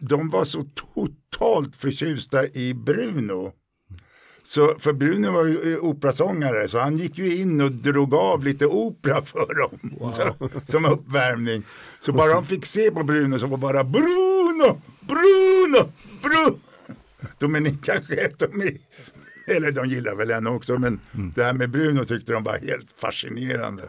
[0.00, 3.52] de var så totalt förtjusta i Bruno.
[4.44, 8.44] Så, för Bruno var ju eh, operasångare så han gick ju in och drog av
[8.44, 11.62] lite opera för dem så, som uppvärmning.
[12.00, 15.92] Så bara de fick se på Bruno så var bara Bruno, Bruno,
[16.22, 16.58] Bruno.
[17.38, 18.80] Dominika sket de i.
[19.46, 21.00] Eller de gillar väl henne också men
[21.34, 23.82] det här med Bruno tyckte de var helt fascinerande.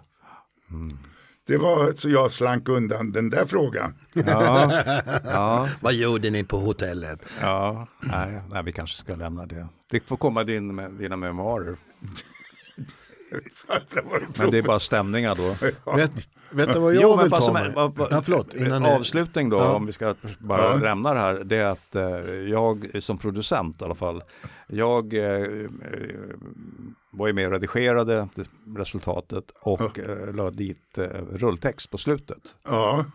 [1.50, 3.94] Det var så jag slank undan den där frågan.
[4.14, 4.72] Ja,
[5.24, 7.20] ja, Vad gjorde ni på hotellet?
[7.42, 7.88] ja.
[8.00, 9.68] Nej, nej, vi kanske ska lämna det.
[9.92, 11.76] Det får komma din, med dina memoarer.
[14.38, 15.56] Men det är bara stämningar då.
[15.96, 16.12] Vet,
[16.50, 17.72] vet du vad jag Jo, men vill ta mig?
[17.76, 19.74] Ja, förlåt, innan ni- avslutning då, Ja.
[19.74, 20.76] om vi ska bara Ja.
[20.76, 22.04] lämna det här, det är att eh,
[22.50, 24.24] jag som producent i alla fall,
[24.68, 25.70] jag eh, eh,
[27.12, 28.30] var ju med och redigerade
[28.78, 32.56] resultatet och eh, la dit eh, rulltext på slutet.
[32.64, 33.06] Ja,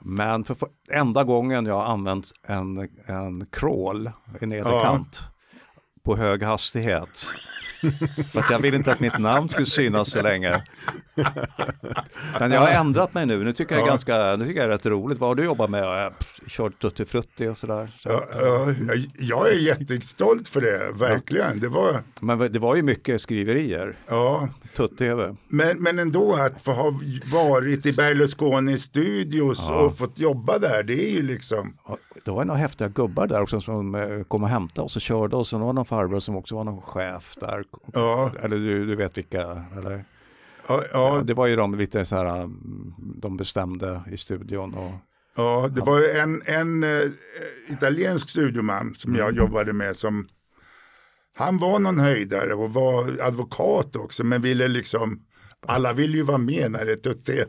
[0.00, 4.10] Men för, för enda gången jag har använt en, en crawl
[4.40, 4.82] i nedre Ja.
[4.84, 5.20] kant
[6.02, 7.24] på hög hastighet.
[8.32, 10.62] För att jag vill inte att mitt namn skulle synas så länge.
[12.40, 13.44] Men jag har ändrat mig nu.
[13.44, 13.86] Nu tycker jag, Ja.
[13.86, 15.18] ganska, nu tycker jag det är rätt roligt.
[15.18, 15.82] Vad har du jobbat med?
[15.84, 16.12] Jag
[16.48, 17.90] kört Tutti Frutti och sådär.
[17.98, 18.74] Så, Ja, ja,
[19.18, 21.60] jag- är jättestolt för det, verkligen.
[21.60, 24.48] Det var, Men det var ju mycket skriverier, ja.
[24.76, 25.36] Tutt-TV.
[25.48, 26.94] men, men ändå att få ha
[27.32, 29.74] varit i Berlusconi studios Ja.
[29.74, 31.76] och fått jobba där, det är ju liksom,
[32.24, 35.36] Det var några häftiga gubbar där också som eh, kom och hämtade oss och körde
[35.36, 35.48] oss.
[35.48, 37.64] Sen var det någon farbror som också var någon chef där.
[37.92, 39.64] Ja, Eller du, du vet vilka?
[39.76, 39.90] Eller?
[39.90, 40.02] ja,
[40.68, 44.74] Ja, ja, det var ju de lite så här, mm, de bestämde i studion.
[44.74, 44.92] Och,
[45.36, 47.10] ja det var ju en, en eh,
[47.68, 50.26] italiensk studioman som jag jobbade med som,
[51.36, 55.22] han var någon höjdare och var advokat också, men ville liksom,
[55.66, 57.44] alla vill ju vara med när det är tutti.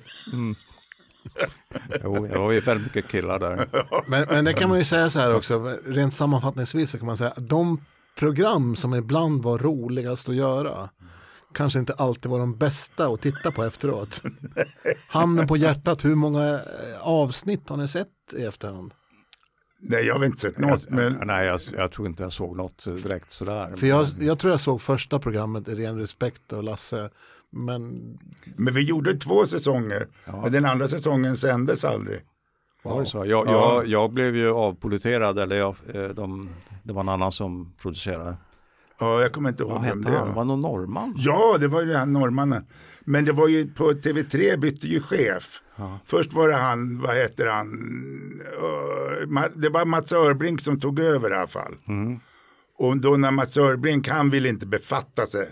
[2.03, 3.69] jo, det var ju väldigt mycket killar där.
[4.07, 7.17] Men, men det kan man ju säga så här också, rent sammanfattningsvis så kan man
[7.17, 7.81] säga att de
[8.15, 10.89] program som ibland var roligast att göra
[11.53, 14.21] kanske inte alltid var de bästa att titta på efteråt.
[15.07, 16.59] Handen på hjärtat, hur många eh,
[17.01, 18.07] avsnitt har ni sett
[18.37, 18.93] i efterhand?
[19.79, 22.85] Nej, jag har inte sett något, men Nej, jag, jag tror inte jag såg något
[22.85, 23.75] direkt sådär.
[23.75, 27.09] För jag, jag tror jag såg första programmet i ren respekt och Lasse,
[27.51, 28.01] men
[28.55, 32.21] Men vi gjorde två säsonger, men den andra säsongen sändes aldrig.
[32.83, 33.17] Var ju så.
[33.25, 36.49] Jag, jag, jag blev ju avpoliterad, eller jag, eh, de,
[36.83, 38.37] det var en annan som producerade.
[38.99, 40.27] Ja, jag kommer inte ihåg Vad vem det var.
[40.33, 41.13] Var någon norrman?
[41.17, 42.65] Ja, det var ju han norrmannen.
[43.01, 45.59] Men det var ju på TV3 bytte ju chef.
[46.05, 47.67] Först var det han, vad heter han,
[49.55, 51.73] det var Mats Örbrink som tog över i alla fall.
[52.77, 55.47] Och då när Mats Örbrink, han ville inte befatta sig.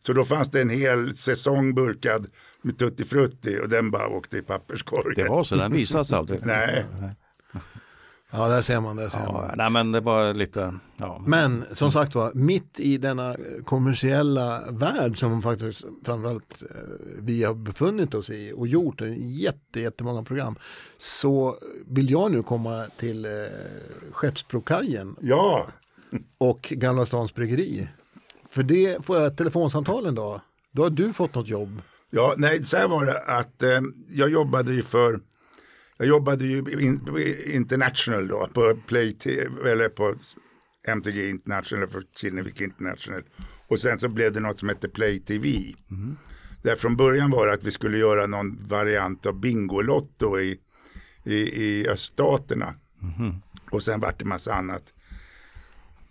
[0.00, 2.26] Så då fanns det en hel säsong burkad
[2.64, 5.24] med Tutti Frutti och den bara åkte i papperskorgen.
[5.24, 6.40] Det var så, den visades aldrig.
[6.46, 6.84] Nej,
[8.30, 9.26] ja, där ser man, där ser man.
[9.28, 11.22] Ja, nej, men det var lite, ja.
[11.26, 16.68] Men som sagt var, mitt i denna kommersiella värld som faktiskt framförallt eh,
[17.18, 20.56] vi har befunnit oss i och gjort en jätte, jättemånga program
[20.98, 21.56] så
[21.86, 23.30] vill jag nu komma till eh,
[24.12, 25.66] Skeppsbrokajen ja,
[26.38, 27.88] och Gamla Stans Bryggeri.
[28.50, 30.40] För det får jag ett telefonsamtal en dag.
[30.72, 31.82] Då har du fått något jobb.
[32.16, 35.20] Ja, nej, så här var det att eh, jag jobbade ju för,
[35.98, 37.00] jag jobbade ju in,
[37.46, 39.16] International då, på Play
[39.66, 40.14] eller på
[40.88, 43.22] MTG International, för Kinnevik International.
[43.68, 45.48] Och sen så blev det något som hette Play TV.
[46.62, 50.60] Där från början var det att vi skulle göra någon variant av Bingolotto i,
[51.24, 52.74] i, i öststaterna.
[53.70, 54.92] Och sen vart det massa annat.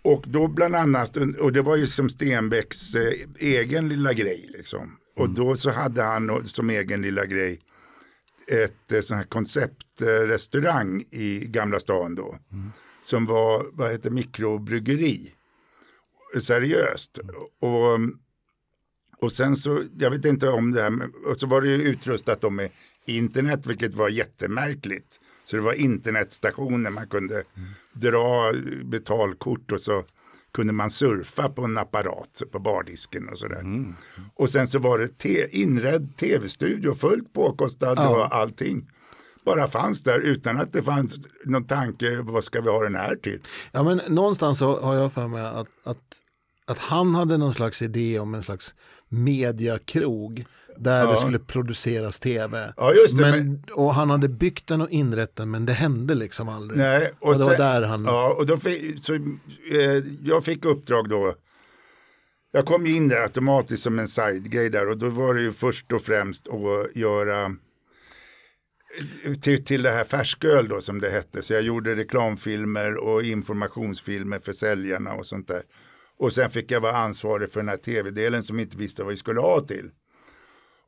[0.02, 4.98] Och då bland annat, och det var ju som Stenbecks eh, egen lilla grej liksom.
[5.16, 7.58] Och då så hade han som egen lilla grej
[8.48, 12.38] ett eh, sån här konceptrestaurang i Gamla stan då.
[13.02, 15.32] Som var, vad heter mikrobryggeri.
[16.40, 17.18] Seriöst.
[17.60, 17.98] Och,
[19.18, 21.82] och sen så, jag vet inte om det här, men- och så var det ju
[21.82, 22.70] utrustat då med
[23.06, 25.20] internet, vilket var jättemärkligt.
[25.44, 27.44] Så det var internetstationer, man kunde
[27.92, 28.52] dra
[28.84, 30.04] betalkort och så
[30.54, 33.94] kunde man surfa på en apparat på bardisken och sådär.
[34.34, 38.90] Och sen så var det te- inredd tv-studio, fullt påkostad och allting.
[39.44, 43.16] Bara fanns där utan att det fanns någon tanke, vad ska vi ha den här
[43.16, 43.40] till?
[43.72, 46.20] Ja, men någonstans så har jag för mig att, att,
[46.66, 48.74] att han hade någon slags idé om en slags
[49.08, 50.44] mediakrog
[50.76, 52.72] där det skulle produceras tv.
[52.76, 56.48] Ja, det, men, Och han hade byggt den och inrett den men det hände liksom
[56.48, 56.78] aldrig.
[56.78, 58.04] Nej, och, det var sen- där han...
[58.04, 61.34] Ja, och då fick, så, eh, jag fick uppdrag då.
[62.52, 65.52] Jag kom ju in där automatiskt som en sidegrej där och då var det ju
[65.52, 67.56] först och främst att göra
[69.42, 71.42] till, till det här färsköl då som det hette.
[71.42, 75.62] Så jag gjorde reklamfilmer och informationsfilmer för säljarna och sånt där.
[76.18, 79.16] Och sen fick jag vara ansvarig för den här tv-delen som inte visste vad vi
[79.16, 79.90] skulle ha till.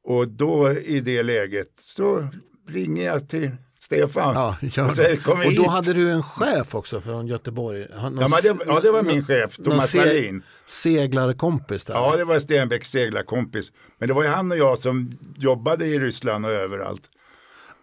[0.07, 2.28] Och då i det läget så
[2.68, 3.50] ringer jag till
[3.80, 4.34] Stefan.
[4.34, 7.86] Ja, gör och säger, kom och då hade du en chef också från Göteborg.
[8.02, 10.42] Någon Ja, det, ja, det var min chef, Thomas se- Wallin.
[10.66, 11.94] Seglarkompis där.
[11.94, 13.72] Ja, det var Stenbecks seglarkompis.
[13.98, 17.02] Men det var ju han och jag som jobbade i Ryssland och överallt.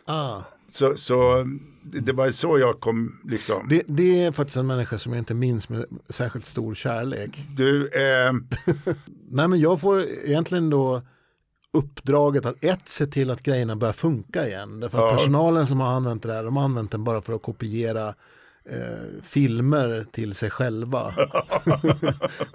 [0.06, 0.42] ah.
[0.70, 1.44] Så, så
[1.84, 3.68] det, det var så jag kom liksom.
[3.70, 7.46] det, det är faktiskt en människa som jag inte minns med särskilt stor kärlek.
[7.58, 8.34] Du, eh,
[9.30, 11.02] Nej men jag får egentligen då
[11.74, 14.80] uppdraget att ett se till att grejerna börjar funka igen.
[14.80, 15.18] Därför att Ja.
[15.18, 18.08] personalen som har använt det där, de har använt den bara för att kopiera
[18.66, 21.14] eh, filmer till sig själva.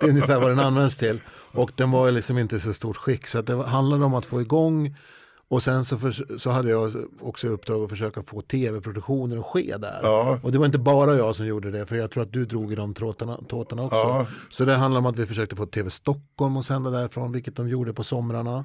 [0.01, 1.21] det är ungefär vad den används till.
[1.53, 3.27] Och den var liksom inte så stort skick.
[3.27, 4.97] Så det handlade om att få igång
[5.51, 9.47] och sen så, för, så hade jag också i uppdrag att försöka få tv-produktioner att
[9.47, 10.01] ske där.
[10.03, 10.39] Ja.
[10.43, 12.73] Och det var inte bara jag som gjorde det, för jag tror att du drog
[12.73, 13.97] i de tråtarna, tåtarna också.
[13.97, 14.27] Ja.
[14.51, 17.69] Så det handlar om att vi försökte få TV Stockholm att sända därifrån, vilket de
[17.69, 18.65] gjorde på somrarna.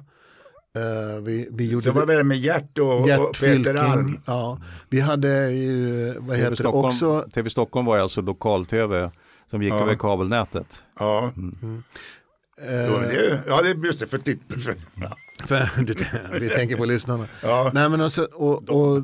[0.76, 4.18] Eh, vi, vi gjorde Så var det med Gert och, och Gert Peter Alm.
[4.24, 4.58] Ja.
[4.88, 9.10] Vi hade ju, vad TV heter Stockholm, också TV Stockholm var alltså lokal-tv
[9.50, 9.82] som gick Ja.
[9.82, 10.84] över kabelnätet.
[10.98, 11.32] Ja,
[12.58, 14.42] eh, då, det, ja, det är just det för titt.
[15.46, 17.26] För, vi tänker på lyssnarna.
[17.42, 17.70] Ja.
[17.74, 19.02] Nej, men alltså, och, och,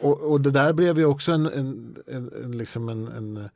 [0.00, 3.48] och, och det där blev ju också en, en, en, en, liksom en, en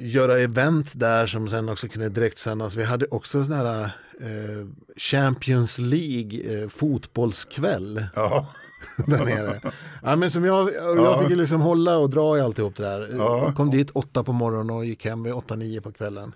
[0.00, 2.76] göra event där som sen också kunde direktsändas.
[2.76, 3.88] Vi hade också sån här eh,
[4.96, 8.46] Champions League eh, fotbollskväll Ja.
[9.06, 9.60] där nere.
[10.02, 11.20] Ja, men som jag, jag Ja.
[11.20, 13.14] fick ju liksom hålla och dra i alltihop det där.
[13.18, 13.38] Ja.
[13.44, 16.34] Jag kom dit åtta på morgonen och gick hem vid åtta, nio på kvällen.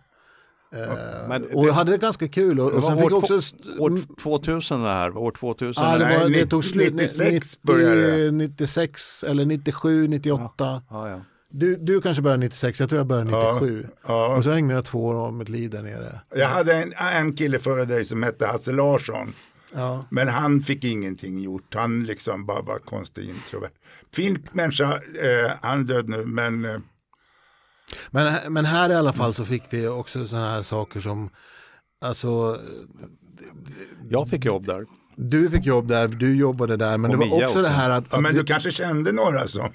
[0.75, 2.61] Eh, Men och det- hade det ganska kul.
[2.61, 3.57] Och, Det och sen år, fick jag två, också...
[3.79, 5.85] år 2000 det här, år 2000.
[5.85, 8.31] Ja, det, Nej, var, det nitt- tog slut 96 90, började det.
[8.33, 10.83] 96 eller 97, 98.
[10.91, 11.21] ja, ja.
[11.59, 13.55] Du, du kanske började 96, jag tror jag började Ja.
[13.61, 13.89] 97.
[14.07, 14.37] Ja.
[14.37, 16.21] Och så ägnade jag två år av mitt liv där nere.
[16.35, 19.33] Jag hade en, en kille före dig som hette Hasse Larsson.
[19.75, 20.05] Ja.
[20.11, 21.75] Men han fick ingenting gjort.
[21.75, 23.71] Han liksom bara var konstig introvert.
[24.15, 26.79] Fin människa, eh, han är död nu, men eh,
[28.11, 31.31] Men, men här i alla fall så fick vi också sådana här saker som,
[32.05, 32.57] alltså,
[34.09, 34.87] Jag fick jobb där.
[35.17, 37.63] du fick jobb där, du jobbade där, men Och det var Mia också, också.
[37.63, 39.73] det här att, ja, att men du, du kanske kände några som.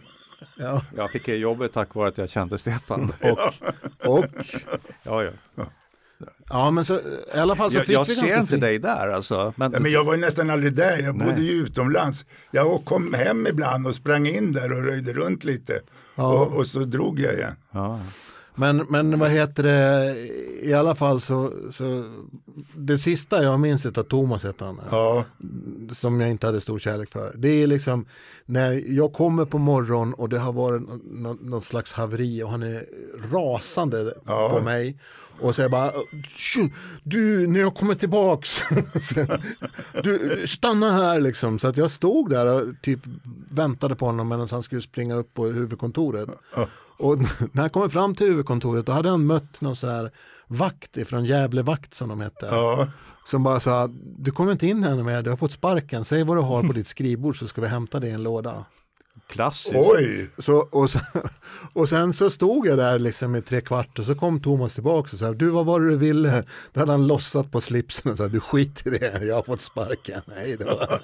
[0.62, 3.14] Ja, Jag fick jobbet tack vare att jag kände Stefan.
[3.22, 3.40] och,
[4.18, 4.26] och,
[5.04, 5.32] Ja, ja.
[6.50, 6.94] ja men så
[7.36, 8.62] i alla fall så Jag, fick jag vi ser ganska inte fint.
[8.62, 9.54] dig där alltså.
[9.56, 11.44] Men, Ja, men jag var ju nästan aldrig där, jag bodde Nej.
[11.46, 12.26] ju utomlands.
[12.52, 15.80] Jag kom hem ibland och sprang in där och röjde runt lite.
[16.16, 16.34] Ja.
[16.34, 17.56] Och, och så drog jag igen.
[17.72, 18.00] ja.
[18.62, 20.16] Men, men vad heter det,
[20.62, 22.04] i alla fall så, så
[22.76, 25.26] det sista jag minns av Thomas hette han, Ja,
[25.92, 27.34] som jag inte hade stor kärlek för.
[27.38, 28.06] Det är liksom
[28.46, 32.64] när jag kommer på morgon och det har varit någon, någon slags haveri och han
[32.64, 32.86] är
[33.32, 34.50] rasande Ja.
[34.50, 35.00] på mig.
[35.40, 35.92] Och så jag bara,
[36.36, 36.70] "Tju,
[37.04, 38.62] du, när jag kommer tillbaks,
[40.04, 41.60] du, stanna här liksom.
[41.60, 43.00] Så att jag stod där och typ
[43.52, 46.30] väntade på honom medan han skulle springa upp på huvudkontoret.
[47.02, 47.18] Och
[47.52, 50.12] när han kommer fram till huvudkontoret då hade han mött någon så här
[50.48, 52.46] vakt ifrån Gävle vakt som de hette.
[52.46, 52.88] ja,
[53.26, 56.38] Som bara sa, du kommer inte in här med, du har fått sparken, säg vad
[56.38, 58.66] du har på ditt skrivbord så ska vi hämta det i en låda.
[59.32, 59.76] Klassiskt.
[59.76, 60.30] oj.
[60.38, 61.00] Så, och, så,
[61.74, 65.10] och sen så stod jag där liksom i tre kvart och så kom Thomas tillbaka
[65.14, 66.44] och sa, du vad var det du ville?
[66.74, 69.62] Då hade han lossat på slipsen och sa, du skit i det, jag har fått
[69.62, 70.22] sparken.
[70.26, 71.02] Nej, det var...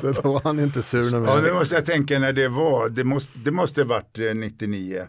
[0.00, 2.88] så då var han inte sur Ja, det måste jag tänka när det var.
[2.88, 5.02] Det måste, det måste varit eh, 99.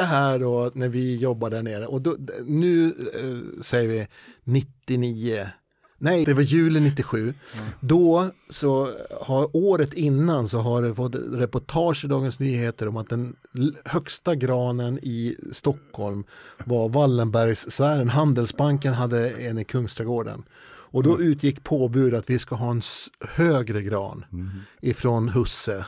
[0.00, 4.06] Det här då när vi jobbar där nere och då, nu eh, säger vi
[4.44, 5.46] 99
[6.02, 7.34] Nej, det var juli 97.
[7.80, 8.88] Då så
[9.20, 13.36] har året innan så har det fått reportage i Dagens Nyheter om att den
[13.84, 16.24] högsta granen i Stockholm
[16.64, 18.08] var Wallenbergssfären.
[18.08, 20.42] Handelsbanken hade en i Kungsträdgården.
[20.92, 22.82] Och då utgick påbud att vi ska ha en
[23.28, 24.24] högre gran
[24.80, 25.84] ifrån Husse.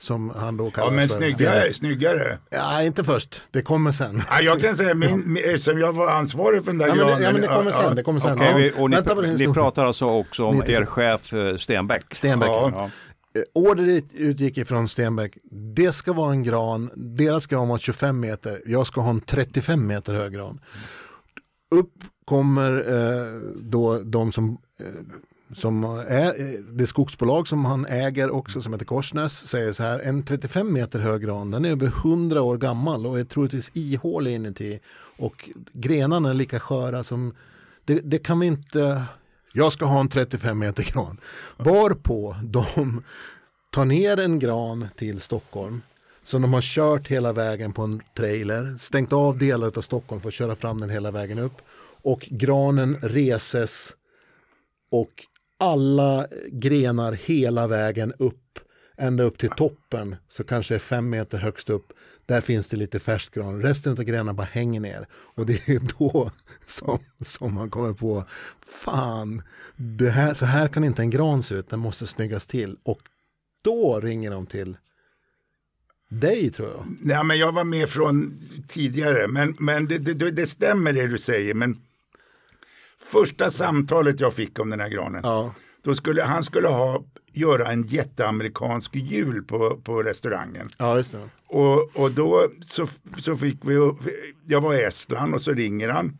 [0.00, 1.16] Som han då Ja, kallas men för.
[1.16, 2.38] snyggare, snyggare.
[2.50, 3.42] Ja, inte först.
[3.50, 4.22] Det kommer sen.
[4.30, 7.10] Ja, jag kan säga, min, eftersom jag var ansvarig för den där Ja, men det,
[7.10, 7.22] granen.
[7.24, 7.96] ja, men det kommer ja, sen.
[7.96, 8.38] Det kommer sen.
[8.40, 8.96] Ja, vi, och ni,
[9.36, 10.74] din ni pratar alltså också om 90.
[10.74, 12.14] er chef eh, Stenbeck.
[12.14, 12.48] Stenbeck.
[12.48, 12.72] Ja.
[12.74, 12.84] Ja.
[12.84, 15.38] Eh, Order utgick ifrån Stenbeck.
[15.76, 16.90] Det ska vara en gran.
[16.94, 18.62] Deras gran var 25 meter.
[18.66, 20.60] Jag ska ha en 35 meter hög gran.
[21.74, 21.92] Upp
[22.24, 23.26] kommer eh,
[23.56, 24.86] då de som eh,
[25.54, 30.22] som är det skogsbolag som han äger också som heter Korsnäs säger så här en
[30.22, 34.80] 35 meter hög gran den är över 100 år gammal och är troligtvis ihålig inuti.
[35.18, 37.34] Och grenarna är lika sköra som
[37.84, 39.04] det, det kan vi inte
[39.52, 41.20] jag ska ha en 35 meter gran.
[41.56, 43.02] Varpå de
[43.70, 45.82] tar ner en gran till Stockholm
[46.24, 50.28] som de har kört hela vägen på en trailer stängt av delar av Stockholm för
[50.28, 51.62] att köra fram den hela vägen upp.
[52.02, 53.92] Och granen reses
[54.90, 55.26] och
[55.58, 58.58] alla grenar hela vägen upp
[58.98, 61.92] ända upp till toppen så kanske är fem meter högst upp
[62.26, 63.62] där finns det lite färskt gran.
[63.62, 65.06] Resten av grenarna bara hänger ner.
[65.12, 66.30] Och det är då
[66.66, 68.24] som, som man kommer på,
[68.84, 69.42] fan,
[69.76, 72.76] det här, så här kan inte en gran se ut, den måste snyggas till.
[72.82, 73.00] Och
[73.62, 74.76] då ringer de till
[76.08, 76.86] dig tror jag.
[77.00, 78.38] Nej, men jag var med från
[78.68, 81.54] tidigare, men, men det, det, det stämmer det du säger.
[81.54, 81.76] Men
[83.12, 85.54] första samtalet jag fick om den här granen, Ja,
[85.84, 90.68] då skulle han skulle ha, göra en jätteamerikansk jul på, på restaurangen.
[90.78, 91.28] ja just det.
[91.48, 92.88] Och, och då så,
[93.22, 93.74] så fick vi,
[94.46, 96.18] jag var i Estland och så ringer han.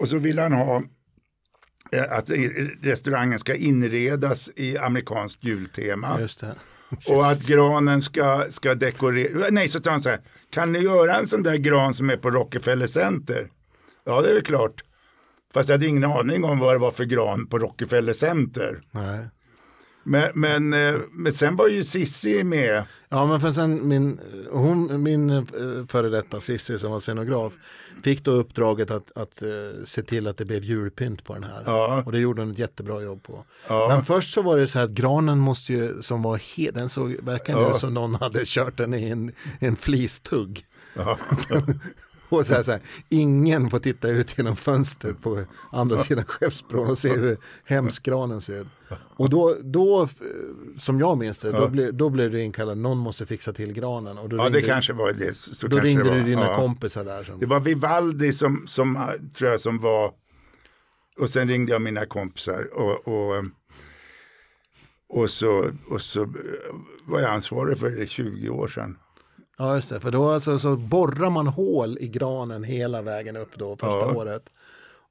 [0.00, 0.82] Och så vill han ha
[1.92, 2.30] eh, att
[2.82, 6.20] restaurangen ska inredas i amerikanskt jultema.
[6.20, 6.54] Just det.
[7.10, 9.46] Och att granen ska, ska dekorera.
[9.50, 10.20] Nej, så tar han så här.
[10.50, 13.50] Kan ni göra en sån där gran som är på Rockefeller Center?
[14.04, 14.82] Ja, det är väl klart.
[15.54, 18.80] Fast jag hade ingen aning om vad det var för gran på Rockefeller Center.
[18.90, 19.28] Nej.
[20.04, 22.84] Men, men, eh, men sen var ju Sissi med.
[23.08, 24.20] Ja, men för sen min,
[24.50, 25.42] hon, min eh,
[25.88, 27.52] före detta Cissi som var scenograf
[28.04, 31.62] fick då uppdraget att, att uh, se till att det blev julpynt på den här.
[31.66, 32.02] Ja.
[32.06, 33.44] Och det gjorde hon ett jättebra jobb på.
[33.68, 33.88] Ja.
[33.88, 36.88] Men först så var det så här att granen måste ju, som var helt, den
[36.88, 37.74] såg verkligen Ja.
[37.74, 40.64] ut som någon hade kört den i en, en flistugg.
[40.96, 41.18] Ja.
[42.38, 46.90] Och så här, så här, ingen får titta ut genom fönstret på andra sidan Skeppsbron
[46.90, 48.66] och se hur hemsk granen ser ut.
[49.16, 50.08] Och då, då
[50.78, 54.18] som jag minns det, då, blev, då blev det inkallad, någon måste fixa till granen.
[54.18, 55.36] Och då ja, ringde, det kanske var det.
[55.36, 56.16] Så då ringde det var.
[56.16, 56.56] du dina ja.
[56.56, 57.24] kompisar där.
[57.24, 59.02] Som, Det var Vivaldi som, som eh,
[59.34, 60.12] tror jag som var.
[61.20, 62.68] Och sen ringde jag mina kompisar.
[62.74, 63.44] Och, och,
[65.08, 66.28] och, så, och så eh,
[67.04, 68.98] var jag ansvarig för det 20 år sedan.
[69.58, 70.00] Ja, just det.
[70.00, 74.14] För då alltså, så borrar man hål i granen hela vägen upp då första Ja.
[74.14, 74.42] året.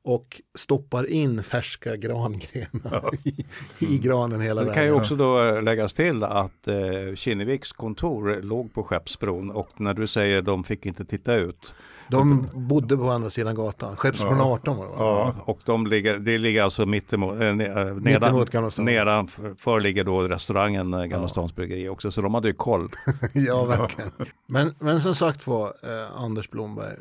[0.04, 3.45] Och stoppar in färska grangrenar i,
[3.80, 4.76] i granen hela Det vägen.
[4.76, 9.93] kan ju också då läggas till att eh, Kinneviks kontor låg på Skeppsbron och när
[9.93, 11.74] du säger de fick inte titta ut.
[12.10, 14.95] De bodde på andra sidan gatan, Skeppsbron 18 var det va?
[15.00, 18.86] Ja, Och de ligger, det ligger alltså mittemot, eh, eh, nedan, Mittemot Gamla stan.
[18.86, 22.89] nedanför ligger då restaurangen eh, Gamla Stans Bryggeri också så de hade ju koll.
[23.34, 24.12] ja, verkligen.
[24.48, 26.95] Men, men som sagt var, eh, Anders Blomberg,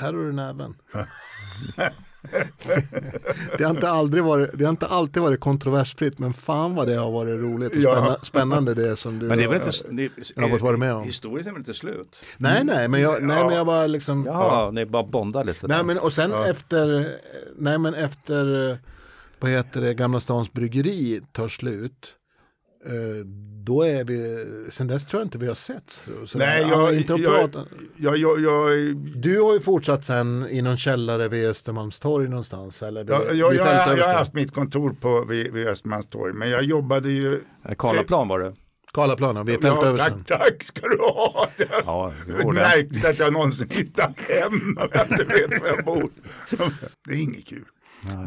[0.00, 0.74] här har du näven.
[3.58, 6.94] det, har inte aldrig varit, det har inte alltid varit kontroversfritt, men fan vad det
[6.94, 8.16] har varit roligt och Ja.
[8.22, 10.94] spännande, det som du Men det är väl har- inte, det, har fått vara med
[10.94, 11.02] om.
[11.04, 12.24] Historien är väl inte slut?
[12.36, 14.24] Nej, nej, men jag, nej, men jag bara liksom...
[14.26, 15.66] Ja, ni bara bondar lite.
[15.66, 15.84] Nej där.
[15.84, 17.08] men och sen efter,
[17.56, 18.76] nej men efter, eh,
[19.40, 22.14] vad heter det, Gamla Stans Bryggeri tar slut.
[22.86, 23.24] Eh,
[23.64, 25.90] Då är vi, sen dess tror jag inte vi har sett.
[25.90, 27.68] Så, så Nej, jag, jag, inte jag, pratat.
[27.96, 32.82] jag, jag, jag, Du har ju fortsatt sen i någon källare vid Östermalmstorg någonstans.
[32.82, 36.32] Eller vid, jag, jag, vid jag, jag har haft mitt kontor på, vid, vid Östermalmstorg,
[36.32, 37.40] men jag jobbade ju...
[37.68, 38.54] Eh, Karlaplan var det.
[38.92, 40.24] Karlaplanen, vid Ja, Fältöversten.
[40.24, 41.48] tack, tack ska du ha.
[41.84, 46.10] Ja, är märkligt att jag någonsin hittar hem när jag inte vet var jag bor.
[47.08, 47.64] Det är inget kul.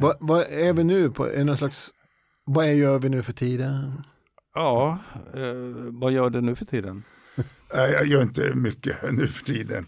[0.02, 1.90] Vad, vad är vi nu på, är någon slags,
[2.46, 3.92] vad är, gör vi nu för tiden?
[4.54, 5.00] Ja,
[5.34, 5.42] eh,
[5.92, 7.04] vad gör du nu för tiden?
[7.74, 9.86] Jag gör inte mycket nu för tiden.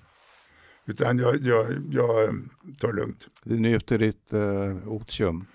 [0.85, 2.29] Utan jag, jag, jag eh,
[2.79, 3.27] tar det lugnt.
[3.43, 5.45] Du njuter ditt eh, otium.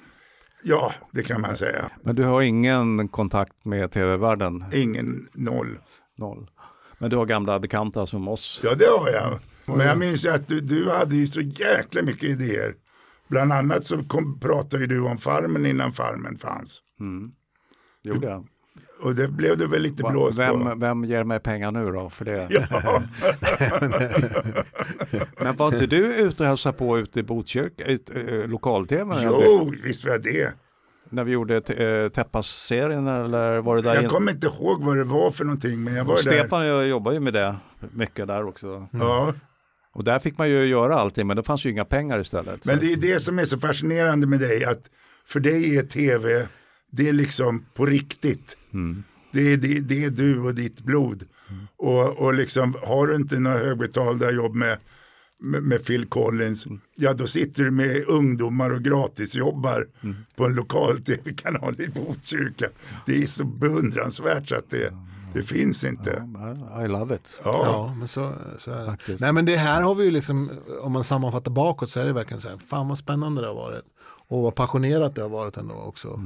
[0.62, 1.90] Ja, det kan man säga.
[2.02, 4.64] Men du har ingen kontakt med tv-världen?
[4.72, 5.78] Ingen noll.
[6.16, 6.50] Noll.
[6.98, 8.61] Men du har gamla bekanta som oss?
[8.62, 9.38] Ja, det har jag.
[9.76, 12.74] Men jag minns att du, du hade ju så jäkla mycket idéer.
[13.28, 16.80] Bland annat så kom, pratade ju du om farmen innan farmen fanns.
[17.00, 17.30] Mm.
[18.02, 18.48] Gjorde jag.
[19.01, 20.74] Och det blev det väl lite Va- blåst på.
[20.80, 22.46] Vem, ger mig pengar nu då för det?
[22.51, 23.03] Ja,
[25.40, 29.14] Men var inte du ute och hälsade på ute i Botkyrka, ut, eh, lokal-tv?
[29.22, 30.53] jo, visst var jag det.
[31.11, 33.94] När vi gjorde uh, Teppas-serien eller var det där?
[33.94, 36.32] Jag in- kommer inte ihåg vad det var för någonting, men jag var och där.
[36.38, 37.57] Stefan och jag jobbar ju med det
[37.92, 38.86] mycket där också.
[38.92, 39.34] Ja,
[39.92, 42.66] Och där fick man ju göra allting men det fanns ju inga pengar istället.
[42.66, 44.82] men det är det som är så fascinerande med dig, att
[45.26, 46.46] för dig är tv,
[46.91, 48.57] det är liksom på riktigt.
[48.72, 49.05] Mm.
[49.32, 51.24] Det är, det, det är du och ditt blod.
[51.76, 54.78] Och, och liksom, har du inte några högbetalda jobb med,
[55.39, 56.66] med, med Phil Collins,
[56.97, 59.86] ja då sitter du med ungdomar och gratisjobbar
[60.36, 62.66] på en lokal tv-kanal i Botkyrka.
[63.07, 64.93] Det är så beundransvärt så att det,
[65.34, 66.28] det finns inte.
[66.84, 67.41] I love it.
[67.45, 69.20] Ja, Ja, men så, så är det.
[69.20, 72.12] Nej, men det här har vi ju liksom, om man sammanfattar bakåt så är det
[72.12, 73.84] verkligen så här, fan vad spännande det har varit.
[74.28, 76.20] Och vad passionerat det har varit ändå också.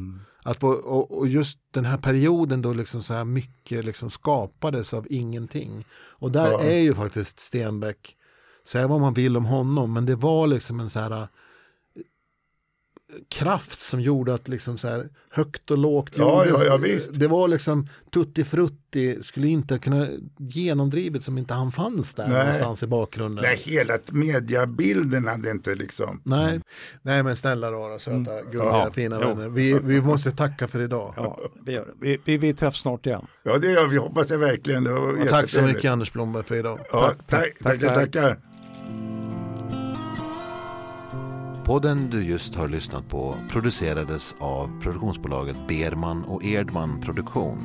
[0.45, 4.95] Att få, och, och just den här perioden då liksom så här mycket liksom skapades
[4.95, 5.85] av ingenting.
[5.93, 6.61] Och där Ja.
[6.61, 8.17] är ju faktiskt Stenbeck,
[8.67, 11.29] säga vad man vill om honom, men det var liksom en så här
[13.29, 17.11] kraft som gjorde att liksom så här högt och lågt Ja, ja, ja, visst.
[17.15, 20.07] Det var liksom tutti frutti skulle inte kunna
[20.39, 22.39] genomdrivet som inte han fanns där Nej.
[22.39, 23.45] någonstans i bakgrunden.
[23.45, 26.21] Nej, hela mediebilden hade inte liksom.
[26.25, 26.61] Nej,
[27.03, 29.29] Nej men snälla rara, söta, gulliga, Ja, fina jo.
[29.29, 29.49] vänner.
[29.49, 31.15] Vi, vi måste tacka för idag.
[31.17, 31.93] Ja, vi, gör det.
[32.01, 33.27] vi, vi, vi träffas snart igen.
[33.43, 33.97] Ja, det gör vi.
[33.97, 34.85] Hoppas jag verkligen.
[34.85, 36.79] Det var Och tack så mycket Anders Blomberg för idag.
[36.93, 38.07] Ja, tack, tack, tackar, tackar.
[38.07, 38.39] tackar.
[41.73, 47.59] Podden du just har lyssnat på producerades av produktionsbolaget Berman och Erdman Produktion.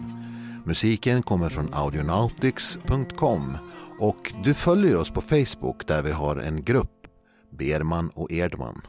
[0.65, 3.57] Musiken kommer från audionautics.com
[3.99, 7.07] och du följer oss på Facebook där vi har en grupp,
[7.49, 8.81] Berman och Erdman.